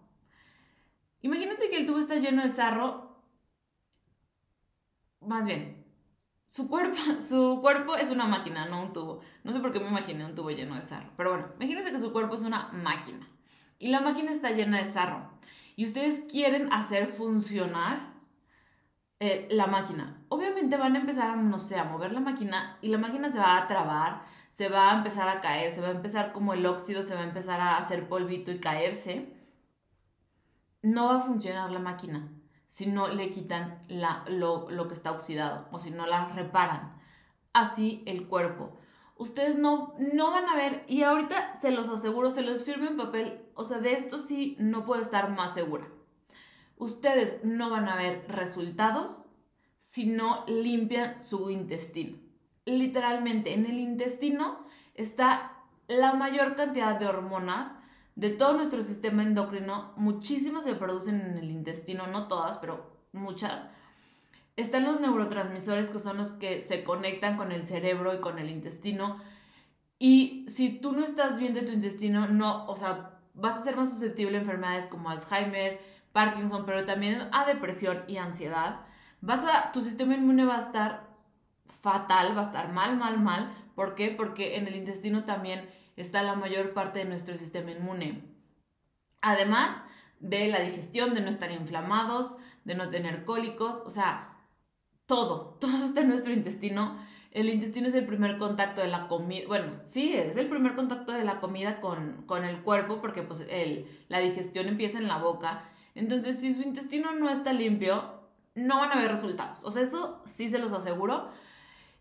Imagínense 1.22 1.70
que 1.70 1.78
el 1.78 1.86
tubo 1.86 2.00
está 2.00 2.16
lleno 2.16 2.44
de 2.44 2.50
sarro. 2.50 3.12
Más 5.22 5.46
bien, 5.46 5.86
su 6.46 6.68
cuerpo, 6.68 6.98
su 7.22 7.60
cuerpo 7.62 7.96
es 7.96 8.10
una 8.10 8.28
máquina, 8.28 8.66
no 8.66 8.82
un 8.82 8.94
tubo. 8.94 9.22
No 9.44 9.54
sé 9.54 9.60
por 9.60 9.72
qué 9.72 9.80
me 9.80 9.90
imaginé 9.90 10.26
un 10.26 10.36
tubo 10.36 10.50
lleno 10.50 10.76
de 10.76 10.82
sarro. 10.82 11.12
Pero 11.16 11.32
bueno, 11.32 11.48
imagínense 11.56 11.92
que 11.92 12.00
su 12.00 12.12
cuerpo 12.12 12.36
es 12.36 12.42
una 12.42 12.70
máquina. 12.74 13.28
Y 13.80 13.90
la 13.90 14.02
máquina 14.02 14.32
está 14.32 14.52
llena 14.52 14.80
de 14.80 14.86
sarro. 14.86 15.30
Y 15.76 15.86
ustedes 15.86 16.26
quieren 16.30 16.72
hacer 16.74 17.08
funcionar 17.08 18.12
eh, 19.20 19.48
la 19.52 19.68
máquina. 19.68 20.24
Obviamente 20.30 20.78
van 20.78 20.96
a 20.96 21.00
empezar 21.00 21.38
no 21.38 21.60
sé, 21.60 21.78
a 21.78 21.84
mover 21.84 22.12
la 22.12 22.20
máquina 22.20 22.78
y 22.82 22.90
la 22.90 22.98
máquina 22.98 23.30
se 23.30 23.38
va 23.38 23.58
a 23.58 23.68
trabar, 23.68 24.24
se 24.50 24.68
va 24.68 24.92
a 24.92 24.98
empezar 24.98 25.30
a 25.30 25.42
caer, 25.42 25.72
se 25.72 25.80
va 25.80 25.90
a 25.90 25.92
empezar 25.92 26.34
como 26.34 26.54
el 26.54 26.66
óxido, 26.66 27.04
se 27.04 27.14
va 27.14 27.22
a 27.22 27.26
empezar 27.26 27.62
a 27.62 27.78
hacer 27.78 28.10
polvito 28.10 28.52
y 28.52 28.60
caerse 28.60 29.32
no 30.82 31.08
va 31.08 31.18
a 31.18 31.22
funcionar 31.22 31.72
la 31.72 31.80
máquina 31.80 32.30
si 32.68 32.86
no 32.86 33.10
le 33.10 33.32
quitan 33.32 33.84
la, 33.90 34.24
lo, 34.28 34.70
lo, 34.70 34.88
que 34.88 34.94
está 34.94 35.12
oxidado 35.12 35.68
o 35.72 35.80
si 35.80 35.92
no 35.92 36.06
la 36.06 36.30
reparan. 36.30 36.98
Así 37.52 38.02
el 38.06 38.28
cuerpo. 38.28 38.78
Ustedes 39.18 39.58
no, 39.58 39.94
no 40.00 40.32
van 40.32 40.48
a 40.48 40.56
ver, 40.56 40.86
y 40.88 41.04
ahorita 41.04 41.60
se 41.60 41.72
los 41.72 41.90
aseguro, 41.90 42.32
se 42.32 42.42
los 42.42 42.64
firmo 42.64 42.88
en 42.88 42.98
papel, 42.98 43.42
o 43.56 43.66
sea, 43.66 43.80
de 43.80 43.92
esto 43.92 44.18
sí 44.18 44.56
no 44.58 44.86
puedo 44.86 45.02
estar 45.02 45.30
más 45.32 45.54
segura. 45.54 45.88
Ustedes 46.78 47.44
no 47.44 47.70
van 47.70 47.90
a 47.90 47.96
ver 47.98 48.26
resultados 48.30 49.30
si 49.78 50.06
no 50.06 50.46
limpian 50.48 51.22
su 51.22 51.50
intestino. 51.50 52.18
Literalmente, 52.66 53.54
en 53.54 53.66
el 53.66 53.80
intestino 53.80 54.66
está 54.96 55.58
la 55.88 56.14
mayor 56.14 56.56
cantidad 56.56 56.98
de 56.98 57.06
hormonas 57.06 57.76
de 58.22 58.30
todo 58.30 58.54
nuestro 58.54 58.84
sistema 58.84 59.24
endocrino, 59.24 59.94
muchísimas 59.98 60.64
se 60.64 60.76
producen 60.76 61.22
en 61.22 61.40
el 61.40 61.50
intestino, 61.50 62.06
no 62.06 62.28
todas, 62.28 62.60
pero 62.60 62.92
muchas. 63.14 63.66
Están 64.56 64.84
los 64.84 65.02
neurotransmisores 65.02 65.90
que 65.90 65.98
son 65.98 66.20
los 66.20 66.32
que 66.34 66.62
se 66.62 66.84
conectan 66.84 67.36
con 67.36 67.52
el 67.52 67.66
cerebro 67.66 68.14
y 68.14 68.20
con 68.20 68.38
el 68.38 68.52
intestino. 68.52 69.18
Y 69.98 70.46
si 70.48 70.70
tú 70.70 70.92
no 70.92 71.04
estás 71.04 71.40
bien 71.40 71.56
de 71.56 71.64
tu 71.64 71.72
intestino, 71.72 72.28
no, 72.28 72.68
o 72.68 72.76
sea, 72.76 73.18
vas 73.34 73.58
a 73.58 73.64
ser 73.64 73.76
más 73.76 73.90
susceptible 73.90 74.38
a 74.38 74.42
enfermedades 74.42 74.86
como 74.86 75.10
Alzheimer, 75.10 75.82
Parkinson, 76.12 76.64
pero 76.68 76.86
también 76.86 77.28
a 77.32 77.46
depresión 77.46 78.04
y 78.08 78.18
ansiedad. 78.18 78.82
Vas 79.22 79.44
a, 79.46 79.72
tu 79.72 79.82
sistema 79.82 80.14
inmune 80.14 80.46
va 80.46 80.58
a 80.58 80.62
estar 80.62 81.08
fatal, 81.82 82.38
va 82.38 82.42
a 82.42 82.46
estar 82.46 82.72
mal, 82.72 82.98
mal, 82.98 83.20
mal. 83.20 83.52
¿Por 83.74 83.96
qué? 83.96 84.12
Porque 84.12 84.58
en 84.58 84.68
el 84.68 84.76
intestino 84.76 85.24
también 85.24 85.68
está 86.02 86.24
la 86.24 86.36
mayor 86.36 86.74
parte 86.74 87.00
de 87.00 87.06
nuestro 87.06 87.38
sistema 87.38 87.72
inmune. 87.72 88.24
Además 89.22 89.84
de 90.20 90.48
la 90.48 90.60
digestión, 90.62 91.14
de 91.14 91.22
no 91.22 91.30
estar 91.30 91.52
inflamados, 91.52 92.38
de 92.64 92.76
no 92.76 92.90
tener 92.90 93.24
cólicos, 93.24 93.82
o 93.86 93.90
sea, 93.90 94.38
todo, 95.06 95.58
todo 95.62 95.84
está 95.84 96.02
en 96.02 96.10
nuestro 96.10 96.34
intestino. 96.34 96.98
El 97.32 97.50
intestino 97.50 97.88
es 97.88 97.96
el 97.96 98.06
primer 98.06 98.38
contacto 98.38 98.82
de 98.82 98.88
la 98.88 99.08
comida, 99.08 99.48
bueno, 99.48 99.80
sí, 99.86 100.14
es 100.14 100.36
el 100.36 100.50
primer 100.50 100.76
contacto 100.76 101.14
de 101.14 101.24
la 101.24 101.40
comida 101.40 101.80
con, 101.80 102.24
con 102.26 102.44
el 102.44 102.62
cuerpo 102.62 103.00
porque 103.00 103.24
pues 103.24 103.46
el, 103.50 103.88
la 104.10 104.20
digestión 104.20 104.68
empieza 104.68 104.98
en 104.98 105.08
la 105.08 105.18
boca. 105.18 105.64
Entonces, 105.96 106.40
si 106.40 106.54
su 106.54 106.62
intestino 106.62 107.16
no 107.16 107.30
está 107.30 107.54
limpio, 107.54 108.22
no 108.56 108.80
van 108.80 108.92
a 108.92 108.98
ver 108.98 109.10
resultados. 109.10 109.64
O 109.64 109.72
sea, 109.72 109.84
eso 109.84 110.22
sí 110.26 110.50
se 110.50 110.60
los 110.60 110.74
aseguro. 110.74 111.30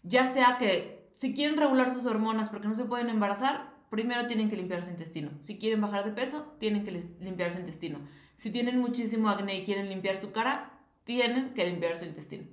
Ya 0.02 0.26
sea 0.26 0.58
que 0.58 1.12
si 1.16 1.34
quieren 1.34 1.56
regular 1.56 1.90
sus 1.90 2.06
hormonas 2.06 2.48
porque 2.48 2.66
no 2.66 2.74
se 2.74 2.86
pueden 2.86 3.08
embarazar, 3.08 3.69
primero 3.90 4.26
tienen 4.26 4.48
que 4.48 4.56
limpiar 4.56 4.82
su 4.82 4.90
intestino. 4.90 5.30
Si 5.40 5.58
quieren 5.58 5.80
bajar 5.80 6.04
de 6.04 6.12
peso, 6.12 6.54
tienen 6.58 6.84
que 6.84 6.92
limpiar 7.20 7.52
su 7.52 7.58
intestino. 7.58 7.98
Si 8.38 8.50
tienen 8.50 8.78
muchísimo 8.78 9.28
acné 9.28 9.58
y 9.58 9.64
quieren 9.64 9.90
limpiar 9.90 10.16
su 10.16 10.32
cara, 10.32 10.80
tienen 11.04 11.52
que 11.52 11.66
limpiar 11.66 11.98
su 11.98 12.06
intestino. 12.06 12.44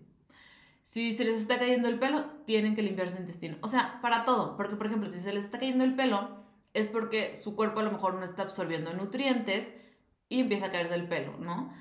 Si 0.84 1.14
se 1.14 1.26
les 1.26 1.38
está 1.38 1.60
cayendo 1.60 1.88
el 1.88 2.00
pelo, 2.00 2.26
tienen 2.46 2.76
que 2.76 2.82
limpiar 2.82 3.10
su 3.10 3.18
intestino. 3.18 3.58
O 3.62 3.68
sea, 3.68 4.00
para 4.02 4.26
todo. 4.26 4.58
Porque, 4.58 4.76
por 4.76 4.88
ejemplo, 4.88 5.12
si 5.12 5.20
se 5.20 5.34
les 5.34 5.46
está 5.46 5.60
cayendo 5.60 5.84
el 5.84 5.96
pelo, 5.96 6.44
es 6.74 6.88
porque 6.88 7.36
su 7.36 7.56
cuerpo 7.56 7.80
a 7.80 7.84
lo 7.84 7.92
mejor 7.92 8.16
no 8.16 8.24
está 8.24 8.44
absorbiendo 8.44 8.94
nutrientes 8.94 9.68
y 10.30 10.40
empieza 10.40 10.68
a 10.68 10.72
caerse 10.72 10.96
el 10.96 11.08
pelo, 11.08 11.38
¿no? 11.38 11.72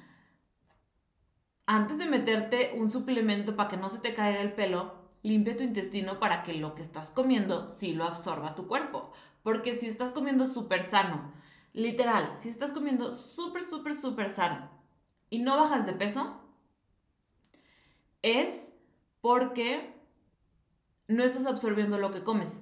Antes 1.66 1.98
de 1.98 2.06
meterte 2.06 2.74
un 2.76 2.90
suplemento 2.90 3.56
para 3.56 3.68
que 3.68 3.76
no 3.76 3.88
se 3.88 4.00
te 4.00 4.14
caiga 4.14 4.40
el 4.40 4.52
pelo, 4.52 4.94
limpia 5.22 5.56
tu 5.56 5.64
intestino 5.64 6.20
para 6.20 6.42
que 6.42 6.54
lo 6.54 6.74
que 6.74 6.82
estás 6.82 7.10
comiendo 7.10 7.66
sí 7.66 7.92
lo 7.92 8.04
absorba 8.04 8.54
tu 8.54 8.68
cuerpo. 8.68 9.12
Porque 9.46 9.76
si 9.76 9.86
estás 9.86 10.10
comiendo 10.10 10.44
súper 10.44 10.82
sano, 10.82 11.32
literal, 11.72 12.36
si 12.36 12.48
estás 12.48 12.72
comiendo 12.72 13.12
súper, 13.12 13.62
súper, 13.62 13.94
súper 13.94 14.28
sano 14.28 14.68
y 15.30 15.38
no 15.38 15.56
bajas 15.56 15.86
de 15.86 15.92
peso, 15.92 16.40
es 18.22 18.74
porque 19.20 19.94
no 21.06 21.22
estás 21.22 21.46
absorbiendo 21.46 21.96
lo 21.96 22.10
que 22.10 22.24
comes. 22.24 22.60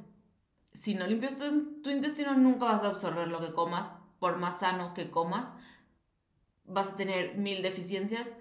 Si 0.74 0.94
no 0.94 1.06
limpias 1.06 1.36
tu, 1.36 1.80
tu 1.80 1.88
intestino, 1.88 2.34
nunca 2.34 2.66
vas 2.66 2.82
a 2.82 2.88
absorber 2.88 3.28
lo 3.28 3.40
que 3.40 3.54
comas, 3.54 3.96
por 4.18 4.36
más 4.36 4.60
sano 4.60 4.92
que 4.92 5.10
comas. 5.10 5.54
Vas 6.66 6.92
a 6.92 6.96
tener 6.96 7.38
mil 7.38 7.62
deficiencias 7.62 8.34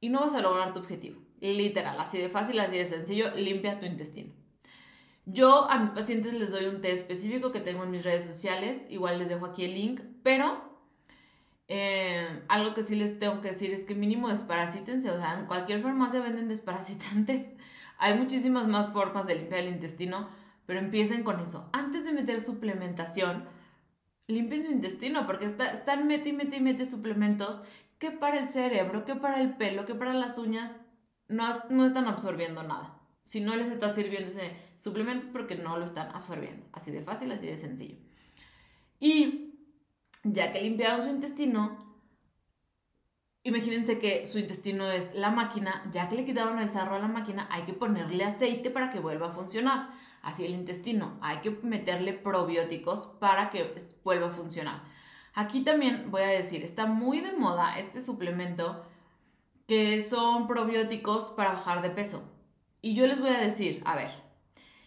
y 0.00 0.08
no 0.08 0.22
vas 0.22 0.34
a 0.34 0.42
lograr 0.42 0.72
tu 0.72 0.80
objetivo. 0.80 1.22
Literal, 1.38 2.00
así 2.00 2.18
de 2.18 2.30
fácil, 2.30 2.58
así 2.58 2.76
de 2.76 2.86
sencillo, 2.86 3.32
limpia 3.36 3.78
tu 3.78 3.86
intestino. 3.86 4.39
Yo 5.32 5.70
a 5.70 5.78
mis 5.78 5.90
pacientes 5.90 6.34
les 6.34 6.50
doy 6.50 6.66
un 6.66 6.80
té 6.80 6.92
específico 6.92 7.52
que 7.52 7.60
tengo 7.60 7.84
en 7.84 7.90
mis 7.90 8.04
redes 8.04 8.24
sociales, 8.24 8.84
igual 8.88 9.18
les 9.18 9.28
dejo 9.28 9.46
aquí 9.46 9.64
el 9.64 9.74
link, 9.74 10.00
pero 10.22 10.60
eh, 11.68 12.42
algo 12.48 12.74
que 12.74 12.82
sí 12.82 12.96
les 12.96 13.18
tengo 13.20 13.40
que 13.40 13.50
decir 13.50 13.72
es 13.72 13.84
que 13.84 13.94
mínimo 13.94 14.28
desparasítense, 14.28 15.08
o 15.10 15.16
sea, 15.16 15.38
en 15.38 15.46
cualquier 15.46 15.82
farmacia 15.82 16.20
venden 16.20 16.48
desparasitantes. 16.48 17.54
Hay 17.98 18.18
muchísimas 18.18 18.66
más 18.66 18.92
formas 18.92 19.26
de 19.26 19.36
limpiar 19.36 19.60
el 19.60 19.68
intestino, 19.68 20.28
pero 20.66 20.80
empiecen 20.80 21.22
con 21.22 21.38
eso. 21.38 21.68
Antes 21.72 22.04
de 22.04 22.12
meter 22.12 22.40
suplementación, 22.40 23.44
limpien 24.26 24.64
su 24.64 24.72
intestino, 24.72 25.26
porque 25.26 25.44
está, 25.44 25.70
están 25.72 26.08
mete 26.08 26.30
y 26.30 26.32
mete 26.32 26.56
y 26.56 26.60
mete 26.60 26.86
suplementos 26.86 27.60
que 27.98 28.10
para 28.10 28.40
el 28.40 28.48
cerebro, 28.48 29.04
que 29.04 29.14
para 29.14 29.40
el 29.40 29.56
pelo, 29.56 29.86
que 29.86 29.94
para 29.94 30.14
las 30.14 30.38
uñas, 30.38 30.72
no, 31.28 31.46
no 31.68 31.84
están 31.86 32.08
absorbiendo 32.08 32.62
nada. 32.64 32.99
Si 33.30 33.40
no 33.40 33.54
les 33.54 33.70
está 33.70 33.94
sirviendo 33.94 34.28
ese 34.28 34.56
suplemento 34.76 35.24
es 35.24 35.30
porque 35.30 35.54
no 35.54 35.76
lo 35.76 35.84
están 35.84 36.08
absorbiendo. 36.16 36.66
Así 36.72 36.90
de 36.90 37.00
fácil, 37.00 37.30
así 37.30 37.46
de 37.46 37.56
sencillo. 37.56 37.94
Y 38.98 39.54
ya 40.24 40.50
que 40.50 40.60
limpiaron 40.60 41.04
su 41.04 41.10
intestino, 41.10 41.94
imagínense 43.44 44.00
que 44.00 44.26
su 44.26 44.40
intestino 44.40 44.90
es 44.90 45.14
la 45.14 45.30
máquina, 45.30 45.88
ya 45.92 46.08
que 46.08 46.16
le 46.16 46.24
quitaron 46.24 46.58
el 46.58 46.72
sarro 46.72 46.96
a 46.96 46.98
la 46.98 47.06
máquina, 47.06 47.46
hay 47.52 47.62
que 47.62 47.72
ponerle 47.72 48.24
aceite 48.24 48.68
para 48.68 48.90
que 48.90 48.98
vuelva 48.98 49.28
a 49.28 49.32
funcionar. 49.32 49.90
Así 50.22 50.44
el 50.44 50.52
intestino, 50.52 51.16
hay 51.22 51.38
que 51.38 51.50
meterle 51.50 52.14
probióticos 52.14 53.06
para 53.20 53.50
que 53.50 53.76
vuelva 54.02 54.30
a 54.30 54.32
funcionar. 54.32 54.82
Aquí 55.34 55.60
también 55.60 56.10
voy 56.10 56.22
a 56.22 56.26
decir, 56.26 56.64
está 56.64 56.86
muy 56.86 57.20
de 57.20 57.32
moda 57.34 57.78
este 57.78 58.00
suplemento 58.00 58.84
que 59.68 60.02
son 60.02 60.48
probióticos 60.48 61.30
para 61.30 61.52
bajar 61.52 61.80
de 61.80 61.90
peso. 61.90 62.39
Y 62.82 62.94
yo 62.94 63.06
les 63.06 63.20
voy 63.20 63.30
a 63.30 63.40
decir, 63.40 63.82
a 63.84 63.94
ver, 63.96 64.10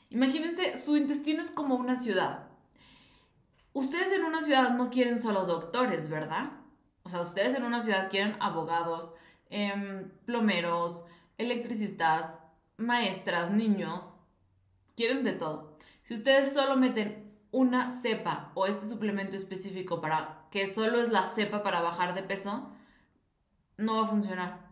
imagínense, 0.10 0.78
su 0.78 0.98
intestino 0.98 1.42
es 1.42 1.52
como 1.52 1.76
una 1.76 1.96
ciudad. 1.96 2.48
Ustedes 3.74 4.12
en 4.12 4.24
una 4.24 4.42
ciudad 4.42 4.72
no 4.72 4.90
quieren 4.90 5.20
solo 5.20 5.46
doctores, 5.46 6.10
¿verdad? 6.10 6.52
O 7.04 7.10
sea, 7.10 7.22
ustedes 7.22 7.56
en 7.56 7.64
una 7.64 7.82
ciudad 7.82 8.10
quieren 8.10 8.36
abogados, 8.40 9.14
em, 9.50 10.10
plomeros, 10.26 11.06
electricistas, 11.38 12.40
maestras, 12.78 13.52
niños, 13.52 14.18
quieren 14.96 15.24
de 15.24 15.34
todo. 15.34 15.78
Si 16.04 16.14
ustedes 16.14 16.54
solo 16.54 16.76
meten 16.76 17.32
una 17.52 17.90
cepa 17.90 18.52
o 18.56 18.66
este 18.66 18.88
suplemento 18.88 19.38
específico 19.38 20.02
para 20.02 20.48
que 20.50 20.68
solo 20.68 21.00
es 21.00 21.10
la 21.10 21.28
cepa 21.28 21.64
para 21.64 21.82
bajar 21.82 22.14
de 22.14 22.24
peso, 22.24 22.72
no 23.78 23.98
va 23.98 24.06
a 24.06 24.10
funcionar. 24.10 24.63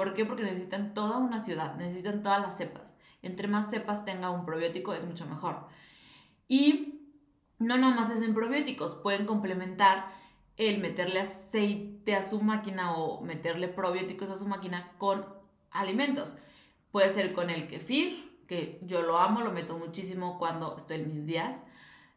¿Por 0.00 0.14
qué? 0.14 0.24
Porque 0.24 0.44
necesitan 0.44 0.94
toda 0.94 1.18
una 1.18 1.38
ciudad, 1.38 1.74
necesitan 1.76 2.22
todas 2.22 2.40
las 2.40 2.56
cepas. 2.56 2.96
Entre 3.20 3.48
más 3.48 3.68
cepas 3.68 4.06
tenga 4.06 4.30
un 4.30 4.46
probiótico 4.46 4.94
es 4.94 5.04
mucho 5.04 5.26
mejor. 5.26 5.66
Y 6.48 7.02
no 7.58 7.76
nada 7.76 7.94
más 7.94 8.08
es 8.08 8.26
probióticos, 8.30 8.94
pueden 8.94 9.26
complementar 9.26 10.06
el 10.56 10.80
meterle 10.80 11.20
aceite 11.20 12.14
a 12.14 12.22
su 12.22 12.40
máquina 12.40 12.94
o 12.94 13.20
meterle 13.20 13.68
probióticos 13.68 14.30
a 14.30 14.36
su 14.36 14.46
máquina 14.46 14.92
con 14.96 15.26
alimentos. 15.70 16.34
Puede 16.92 17.10
ser 17.10 17.34
con 17.34 17.50
el 17.50 17.68
kefir, 17.68 18.40
que 18.48 18.80
yo 18.86 19.02
lo 19.02 19.18
amo, 19.18 19.42
lo 19.42 19.52
meto 19.52 19.76
muchísimo 19.76 20.38
cuando 20.38 20.78
estoy 20.78 21.02
en 21.02 21.14
mis 21.14 21.26
días. 21.26 21.62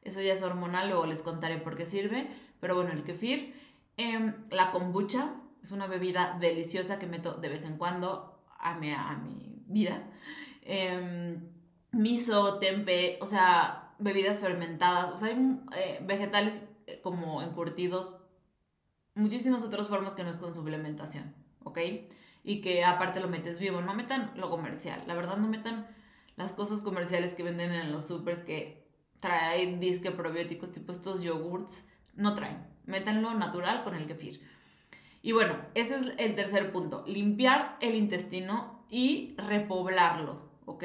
Eso 0.04 0.22
ya 0.22 0.32
es 0.32 0.41
hormonal, 0.41 0.88
luego 0.88 1.06
les 1.06 1.22
contaré 1.22 1.58
por 1.58 1.76
qué 1.76 1.86
sirve. 1.86 2.30
Pero 2.62 2.76
bueno, 2.76 2.93
el 2.93 3.04
kefir, 3.04 3.54
em, 3.98 4.36
la 4.52 4.72
kombucha, 4.72 5.34
es 5.63 5.71
una 5.71 5.88
bebida 5.88 6.38
deliciosa 6.39 6.99
que 6.99 7.08
meto 7.08 7.36
de 7.36 7.49
vez 7.49 7.63
en 7.63 7.78
cuando 7.78 8.43
a 8.60 8.76
mi, 8.76 8.91
a 8.91 9.15
mi 9.15 9.63
vida. 9.65 10.04
Eh, 10.62 11.39
miso, 11.93 12.60
tempe, 12.60 13.17
o 13.21 13.26
sea, 13.26 13.93
bebidas 13.99 14.39
fermentadas, 14.39 15.12
o 15.12 15.17
sea, 15.17 15.30
hay 15.30 15.60
eh, 15.76 15.99
vegetales 16.06 16.67
eh, 16.88 16.99
como 17.02 17.41
encurtidos, 17.41 18.19
muchísimas 19.15 19.63
otras 19.63 19.88
formas 19.88 20.13
que 20.15 20.23
no 20.23 20.32
es 20.32 20.38
con 20.38 20.54
suplementación, 20.54 21.34
¿ok? 21.63 21.80
Y 22.43 22.62
que 22.62 22.84
aparte 22.84 23.19
lo 23.19 23.28
metes 23.30 23.60
vivo, 23.60 23.82
no 23.82 23.93
metan 23.93 24.32
lo 24.36 24.49
comercial, 24.49 25.04
la 25.08 25.15
verdad 25.15 25.38
no 25.38 25.47
metan 25.47 25.88
las 26.36 26.52
cosas 26.52 26.82
comerciales 26.82 27.34
que 27.36 27.43
venden 27.43 27.71
en 27.71 27.91
los 27.91 28.08
supers 28.08 28.39
que 28.39 28.91
traen 29.19 29.80
disque 29.80 30.12
probióticos 30.12 30.71
tipo 30.71 30.91
estos 30.91 31.21
yogurts, 31.21 31.86
no 32.15 32.34
traen, 32.34 32.65
métanlo 32.86 33.34
natural 33.34 33.84
con 33.84 33.95
el 33.95 34.08
kefir. 34.08 34.41
Y 35.25 35.31
bueno, 35.31 35.55
ese 35.73 35.95
es 35.95 36.13
el 36.17 36.36
tercer 36.36 36.73
punto, 36.73 37.05
limpiar 37.07 37.77
el 37.79 37.95
intestino 37.95 38.86
y 38.89 39.36
repoblarlo, 39.38 40.41
¿ok? 40.65 40.83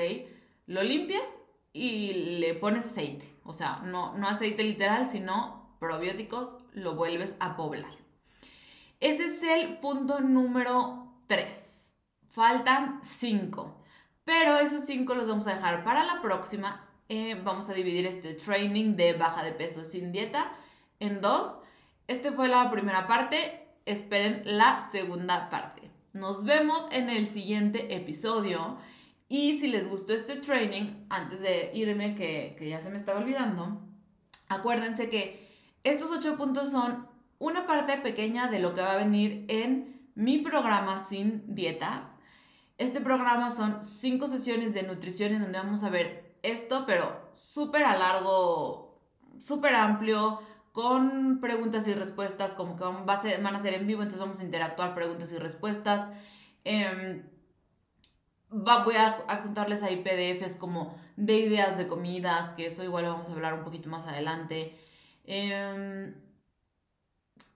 Lo 0.66 0.84
limpias 0.84 1.24
y 1.72 2.38
le 2.38 2.54
pones 2.54 2.86
aceite, 2.86 3.28
o 3.42 3.52
sea, 3.52 3.80
no, 3.84 4.16
no 4.16 4.28
aceite 4.28 4.62
literal, 4.62 5.08
sino 5.08 5.76
probióticos, 5.80 6.56
lo 6.72 6.94
vuelves 6.94 7.34
a 7.40 7.56
poblar. 7.56 7.90
Ese 9.00 9.24
es 9.24 9.42
el 9.42 9.78
punto 9.78 10.20
número 10.20 11.12
3. 11.26 11.96
Faltan 12.28 13.00
5, 13.02 13.74
pero 14.24 14.58
esos 14.58 14.84
5 14.84 15.14
los 15.14 15.28
vamos 15.28 15.48
a 15.48 15.54
dejar 15.54 15.82
para 15.82 16.04
la 16.04 16.22
próxima. 16.22 16.88
Eh, 17.08 17.40
vamos 17.42 17.70
a 17.70 17.74
dividir 17.74 18.06
este 18.06 18.34
training 18.34 18.94
de 18.94 19.14
baja 19.14 19.42
de 19.42 19.50
peso 19.50 19.84
sin 19.84 20.12
dieta 20.12 20.52
en 21.00 21.20
dos. 21.20 21.58
Este 22.06 22.30
fue 22.30 22.46
la 22.46 22.70
primera 22.70 23.08
parte 23.08 23.57
esperen 23.88 24.42
la 24.44 24.80
segunda 24.80 25.48
parte. 25.50 25.90
Nos 26.12 26.44
vemos 26.44 26.86
en 26.92 27.08
el 27.08 27.28
siguiente 27.28 27.94
episodio. 27.94 28.78
Y 29.28 29.58
si 29.60 29.68
les 29.68 29.88
gustó 29.88 30.12
este 30.12 30.36
training, 30.36 31.06
antes 31.08 31.40
de 31.40 31.70
irme, 31.74 32.14
que, 32.14 32.56
ya 32.68 32.80
se 32.80 32.90
me 32.90 32.96
estaba 32.96 33.20
olvidando, 33.20 33.80
acuérdense 34.48 35.08
que 35.08 35.48
estos 35.84 36.10
ocho 36.10 36.36
puntos 36.36 36.70
son 36.70 37.06
una 37.38 37.66
parte 37.66 37.96
pequeña 37.98 38.50
de 38.50 38.58
lo 38.58 38.74
que 38.74 38.80
va 38.80 38.92
a 38.92 38.96
venir 38.96 39.44
en 39.48 40.10
mi 40.14 40.38
programa 40.38 40.98
sin 40.98 41.54
dietas. 41.54 42.16
Este 42.76 43.00
programa 43.00 43.50
son 43.50 43.82
cinco 43.82 44.26
sesiones 44.26 44.74
de 44.74 44.82
nutrición 44.82 45.32
en 45.32 45.42
donde 45.42 45.58
vamos 45.58 45.82
a 45.82 45.90
ver 45.90 46.36
esto, 46.42 46.84
pero 46.86 47.28
súper 47.32 47.84
a 47.84 47.96
largo, 47.96 49.00
súper 49.38 49.74
amplio, 49.74 50.40
con 50.78 51.40
preguntas 51.40 51.88
y 51.88 51.92
respuestas, 51.92 52.54
como 52.54 52.76
que 52.76 52.84
van, 52.84 53.10
a 53.10 53.20
ser, 53.20 53.42
van 53.42 53.56
a 53.56 53.58
ser 53.58 53.74
en 53.74 53.88
vivo, 53.88 54.00
entonces 54.02 54.20
vamos 54.20 54.38
a 54.38 54.44
interactuar 54.44 54.94
preguntas 54.94 55.32
y 55.32 55.36
respuestas. 55.36 56.08
Em, 56.62 57.28
voy 58.48 58.94
a, 58.94 59.24
a, 59.26 59.36
juntarles 59.38 59.82
ahí 59.82 60.04
PDFs 60.04 60.54
como 60.54 60.96
de 61.16 61.36
ideas 61.40 61.78
de 61.78 61.88
comidas, 61.88 62.50
que 62.50 62.66
eso 62.66 62.84
igual 62.84 63.06
lo 63.06 63.10
vamos 63.10 63.28
a 63.28 63.32
hablar 63.32 63.54
un 63.54 63.64
poquito 63.64 63.88
más 63.88 64.06
adelante. 64.06 64.78
Em, 65.24 66.14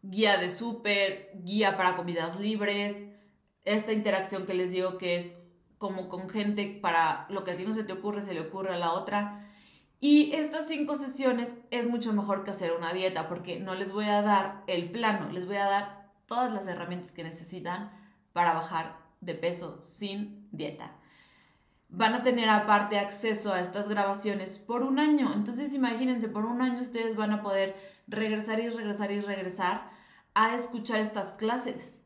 guía 0.03 0.39
de 0.39 0.51
súper, 0.51 1.31
guía 1.45 1.77
para 1.77 1.95
comidas 1.95 2.41
libres, 2.41 3.05
esta 3.65 3.93
interacción 3.93 4.47
que 4.47 4.55
les 4.55 4.73
digo 4.73 4.99
que 4.99 5.15
es 5.15 5.37
como 5.79 6.09
con 6.09 6.29
gente 6.29 6.77
para 6.83 7.27
lo 7.29 7.45
que 7.45 7.53
a 7.53 7.57
ti 7.57 7.65
no 7.65 7.73
se 7.73 7.85
te 7.85 7.93
ocurre, 7.93 8.21
se 8.23 8.35
le 8.35 8.41
ocurre 8.41 8.75
a 8.75 8.79
la 8.79 8.93
otra. 8.95 9.42
Y 10.05 10.33
estas 10.35 10.67
cinco 10.67 10.97
sesiones 10.97 11.55
es 11.71 11.89
mucho 11.89 12.13
mejor 12.13 12.43
que 12.43 12.51
hacer 12.51 12.73
una 12.73 12.93
dieta 12.93 13.29
porque 13.29 13.61
no 13.61 13.77
les 13.77 13.93
voy 13.93 14.07
a 14.07 14.21
dar 14.21 14.65
el 14.67 14.91
plano, 14.91 15.31
les 15.31 15.47
voy 15.47 15.59
a 15.59 15.67
dar 15.67 16.11
todas 16.27 16.53
las 16.53 16.67
herramientas 16.67 17.13
que 17.13 17.23
necesitan 17.23 17.93
para 18.33 18.53
bajar 18.53 18.97
de 19.21 19.35
peso 19.35 19.79
sin 19.81 20.49
dieta. 20.51 20.91
Van 21.89 22.15
a 22.15 22.23
tener 22.25 22.49
aparte 22.49 22.99
acceso 22.99 23.53
a 23.53 23.61
estas 23.61 23.89
grabaciones 23.89 24.59
por 24.59 24.83
un 24.83 24.99
año. 24.99 25.33
Entonces 25.35 25.73
imagínense, 25.73 26.27
por 26.27 26.47
un 26.47 26.63
año 26.63 26.83
ustedes 26.83 27.15
van 27.15 27.31
a 27.31 27.41
poder 27.41 27.77
regresar 28.09 28.59
y 28.59 28.71
regresar 28.71 29.13
y 29.13 29.21
regresar 29.21 29.89
a 30.35 30.57
escuchar 30.57 30.99
estas 30.99 31.35
clases. 31.35 32.03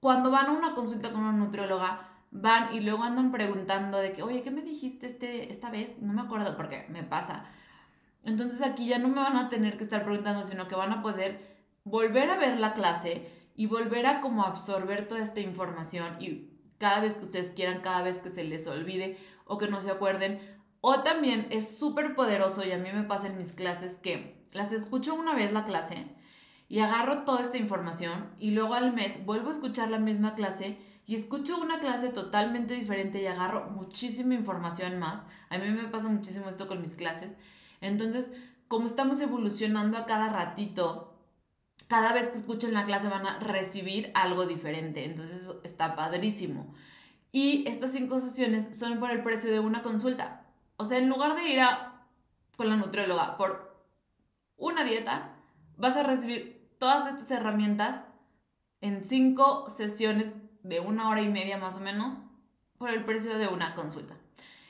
Cuando 0.00 0.32
van 0.32 0.46
a 0.46 0.58
una 0.58 0.74
consulta 0.74 1.12
con 1.12 1.20
una 1.20 1.38
nutrióloga, 1.38 2.07
van 2.30 2.74
y 2.74 2.80
luego 2.80 3.02
andan 3.02 3.32
preguntando 3.32 3.98
de 3.98 4.12
que, 4.12 4.22
oye, 4.22 4.42
¿qué 4.42 4.50
me 4.50 4.62
dijiste 4.62 5.06
este, 5.06 5.50
esta 5.50 5.70
vez? 5.70 5.98
No 6.00 6.12
me 6.12 6.22
acuerdo 6.22 6.56
porque 6.56 6.86
me 6.88 7.02
pasa. 7.02 7.44
Entonces 8.24 8.62
aquí 8.62 8.86
ya 8.86 8.98
no 8.98 9.08
me 9.08 9.20
van 9.20 9.36
a 9.36 9.48
tener 9.48 9.76
que 9.76 9.84
estar 9.84 10.04
preguntando, 10.04 10.44
sino 10.44 10.68
que 10.68 10.74
van 10.74 10.92
a 10.92 11.02
poder 11.02 11.56
volver 11.84 12.30
a 12.30 12.36
ver 12.36 12.58
la 12.58 12.74
clase 12.74 13.30
y 13.54 13.66
volver 13.66 14.06
a 14.06 14.20
como 14.20 14.44
absorber 14.44 15.08
toda 15.08 15.22
esta 15.22 15.40
información 15.40 16.16
y 16.20 16.50
cada 16.78 17.00
vez 17.00 17.14
que 17.14 17.24
ustedes 17.24 17.50
quieran, 17.50 17.80
cada 17.80 18.02
vez 18.02 18.20
que 18.20 18.30
se 18.30 18.44
les 18.44 18.66
olvide 18.66 19.18
o 19.44 19.58
que 19.58 19.68
no 19.68 19.80
se 19.80 19.90
acuerden. 19.90 20.40
O 20.80 21.00
también 21.00 21.48
es 21.50 21.78
súper 21.78 22.14
poderoso 22.14 22.64
y 22.64 22.70
a 22.70 22.78
mí 22.78 22.88
me 22.92 23.02
pasa 23.02 23.26
en 23.26 23.36
mis 23.36 23.52
clases 23.52 23.96
que 23.96 24.44
las 24.52 24.72
escucho 24.72 25.14
una 25.14 25.34
vez 25.34 25.52
la 25.52 25.64
clase 25.64 26.06
y 26.68 26.80
agarro 26.80 27.24
toda 27.24 27.40
esta 27.40 27.56
información 27.56 28.30
y 28.38 28.52
luego 28.52 28.74
al 28.74 28.92
mes 28.92 29.24
vuelvo 29.24 29.48
a 29.48 29.52
escuchar 29.52 29.90
la 29.90 29.98
misma 29.98 30.34
clase 30.34 30.78
y 31.08 31.14
escucho 31.14 31.56
una 31.56 31.80
clase 31.80 32.10
totalmente 32.10 32.74
diferente 32.74 33.22
y 33.22 33.26
agarro 33.26 33.70
muchísima 33.70 34.34
información 34.34 34.98
más. 34.98 35.24
A 35.48 35.56
mí 35.56 35.70
me 35.70 35.88
pasa 35.88 36.08
muchísimo 36.08 36.50
esto 36.50 36.68
con 36.68 36.82
mis 36.82 36.96
clases. 36.96 37.34
Entonces, 37.80 38.30
como 38.68 38.84
estamos 38.84 39.18
evolucionando 39.22 39.96
a 39.96 40.04
cada 40.04 40.28
ratito, 40.28 41.18
cada 41.86 42.12
vez 42.12 42.28
que 42.28 42.36
escuchen 42.36 42.74
la 42.74 42.84
clase 42.84 43.08
van 43.08 43.26
a 43.26 43.38
recibir 43.38 44.12
algo 44.14 44.44
diferente. 44.44 45.06
Entonces, 45.06 45.50
está 45.64 45.96
padrísimo. 45.96 46.74
Y 47.32 47.66
estas 47.66 47.92
cinco 47.92 48.20
sesiones 48.20 48.78
son 48.78 49.00
por 49.00 49.10
el 49.10 49.22
precio 49.22 49.50
de 49.50 49.60
una 49.60 49.80
consulta. 49.80 50.44
O 50.76 50.84
sea, 50.84 50.98
en 50.98 51.08
lugar 51.08 51.36
de 51.36 51.48
ir 51.48 51.60
a, 51.60 52.06
con 52.58 52.68
la 52.68 52.76
nutrióloga 52.76 53.38
por 53.38 53.82
una 54.58 54.84
dieta, 54.84 55.38
vas 55.78 55.96
a 55.96 56.02
recibir 56.02 56.68
todas 56.78 57.08
estas 57.08 57.30
herramientas 57.30 58.04
en 58.82 59.06
cinco 59.06 59.70
sesiones 59.70 60.34
de 60.68 60.80
una 60.80 61.08
hora 61.08 61.22
y 61.22 61.28
media 61.28 61.58
más 61.58 61.76
o 61.76 61.80
menos 61.80 62.14
por 62.78 62.90
el 62.90 63.04
precio 63.04 63.38
de 63.38 63.48
una 63.48 63.74
consulta. 63.74 64.14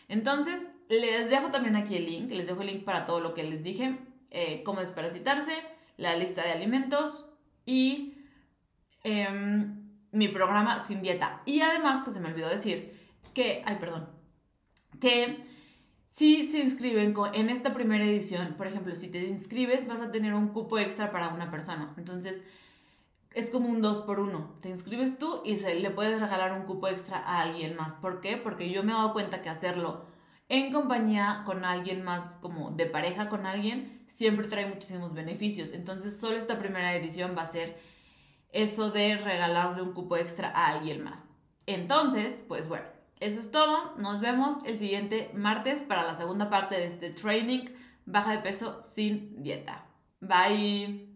Entonces, 0.08 0.68
les 0.88 1.30
dejo 1.30 1.50
también 1.50 1.76
aquí 1.76 1.96
el 1.96 2.06
link, 2.06 2.30
les 2.30 2.46
dejo 2.46 2.62
el 2.62 2.68
link 2.68 2.84
para 2.84 3.04
todo 3.06 3.20
lo 3.20 3.34
que 3.34 3.42
les 3.42 3.62
dije, 3.62 3.98
eh, 4.30 4.62
cómo 4.64 4.80
desparasitarse, 4.80 5.52
la 5.96 6.16
lista 6.16 6.42
de 6.42 6.52
alimentos 6.52 7.26
y 7.66 8.14
em, 9.04 9.90
mi 10.12 10.28
programa 10.28 10.80
sin 10.80 11.02
dieta. 11.02 11.42
Y 11.44 11.60
además, 11.60 12.04
que 12.04 12.10
se 12.10 12.20
me 12.20 12.28
olvidó 12.28 12.48
decir, 12.48 12.98
que, 13.34 13.62
ay, 13.66 13.76
perdón, 13.78 14.08
que 15.00 15.44
si 16.06 16.48
se 16.48 16.60
inscriben 16.60 17.14
en 17.34 17.50
esta 17.50 17.74
primera 17.74 18.04
edición, 18.04 18.54
por 18.56 18.66
ejemplo, 18.66 18.94
si 18.94 19.08
te 19.08 19.26
inscribes 19.26 19.86
vas 19.86 20.00
a 20.00 20.10
tener 20.10 20.32
un 20.34 20.48
cupo 20.48 20.78
extra 20.78 21.12
para 21.12 21.28
una 21.28 21.50
persona. 21.50 21.92
Entonces, 21.98 22.42
es 23.38 23.50
como 23.50 23.68
un 23.68 23.80
2 23.80 24.00
por 24.00 24.18
1. 24.18 24.58
Te 24.60 24.68
inscribes 24.68 25.18
tú 25.18 25.42
y 25.44 25.56
se, 25.58 25.76
le 25.76 25.90
puedes 25.90 26.20
regalar 26.20 26.52
un 26.52 26.66
cupo 26.66 26.88
extra 26.88 27.18
a 27.18 27.42
alguien 27.42 27.76
más. 27.76 27.94
¿Por 27.94 28.20
qué? 28.20 28.36
Porque 28.36 28.70
yo 28.70 28.82
me 28.82 28.90
he 28.90 28.94
dado 28.94 29.12
cuenta 29.12 29.42
que 29.42 29.48
hacerlo 29.48 30.04
en 30.48 30.72
compañía 30.72 31.42
con 31.46 31.64
alguien 31.64 32.02
más, 32.02 32.22
como 32.40 32.70
de 32.70 32.86
pareja 32.86 33.28
con 33.28 33.46
alguien, 33.46 34.02
siempre 34.08 34.48
trae 34.48 34.66
muchísimos 34.66 35.14
beneficios. 35.14 35.72
Entonces, 35.72 36.18
solo 36.18 36.36
esta 36.36 36.58
primera 36.58 36.96
edición 36.96 37.34
va 37.36 37.42
a 37.42 37.46
ser 37.46 37.78
eso 38.50 38.90
de 38.90 39.16
regalarle 39.18 39.82
un 39.82 39.92
cupo 39.92 40.16
extra 40.16 40.50
a 40.50 40.68
alguien 40.68 41.04
más. 41.04 41.24
Entonces, 41.66 42.44
pues 42.48 42.68
bueno, 42.68 42.86
eso 43.20 43.38
es 43.38 43.52
todo. 43.52 43.94
Nos 43.98 44.20
vemos 44.20 44.56
el 44.64 44.78
siguiente 44.78 45.30
martes 45.34 45.84
para 45.84 46.02
la 46.02 46.14
segunda 46.14 46.50
parte 46.50 46.74
de 46.76 46.86
este 46.86 47.10
training 47.10 47.66
baja 48.04 48.32
de 48.32 48.38
peso 48.38 48.80
sin 48.82 49.42
dieta. 49.42 49.84
Bye. 50.20 51.07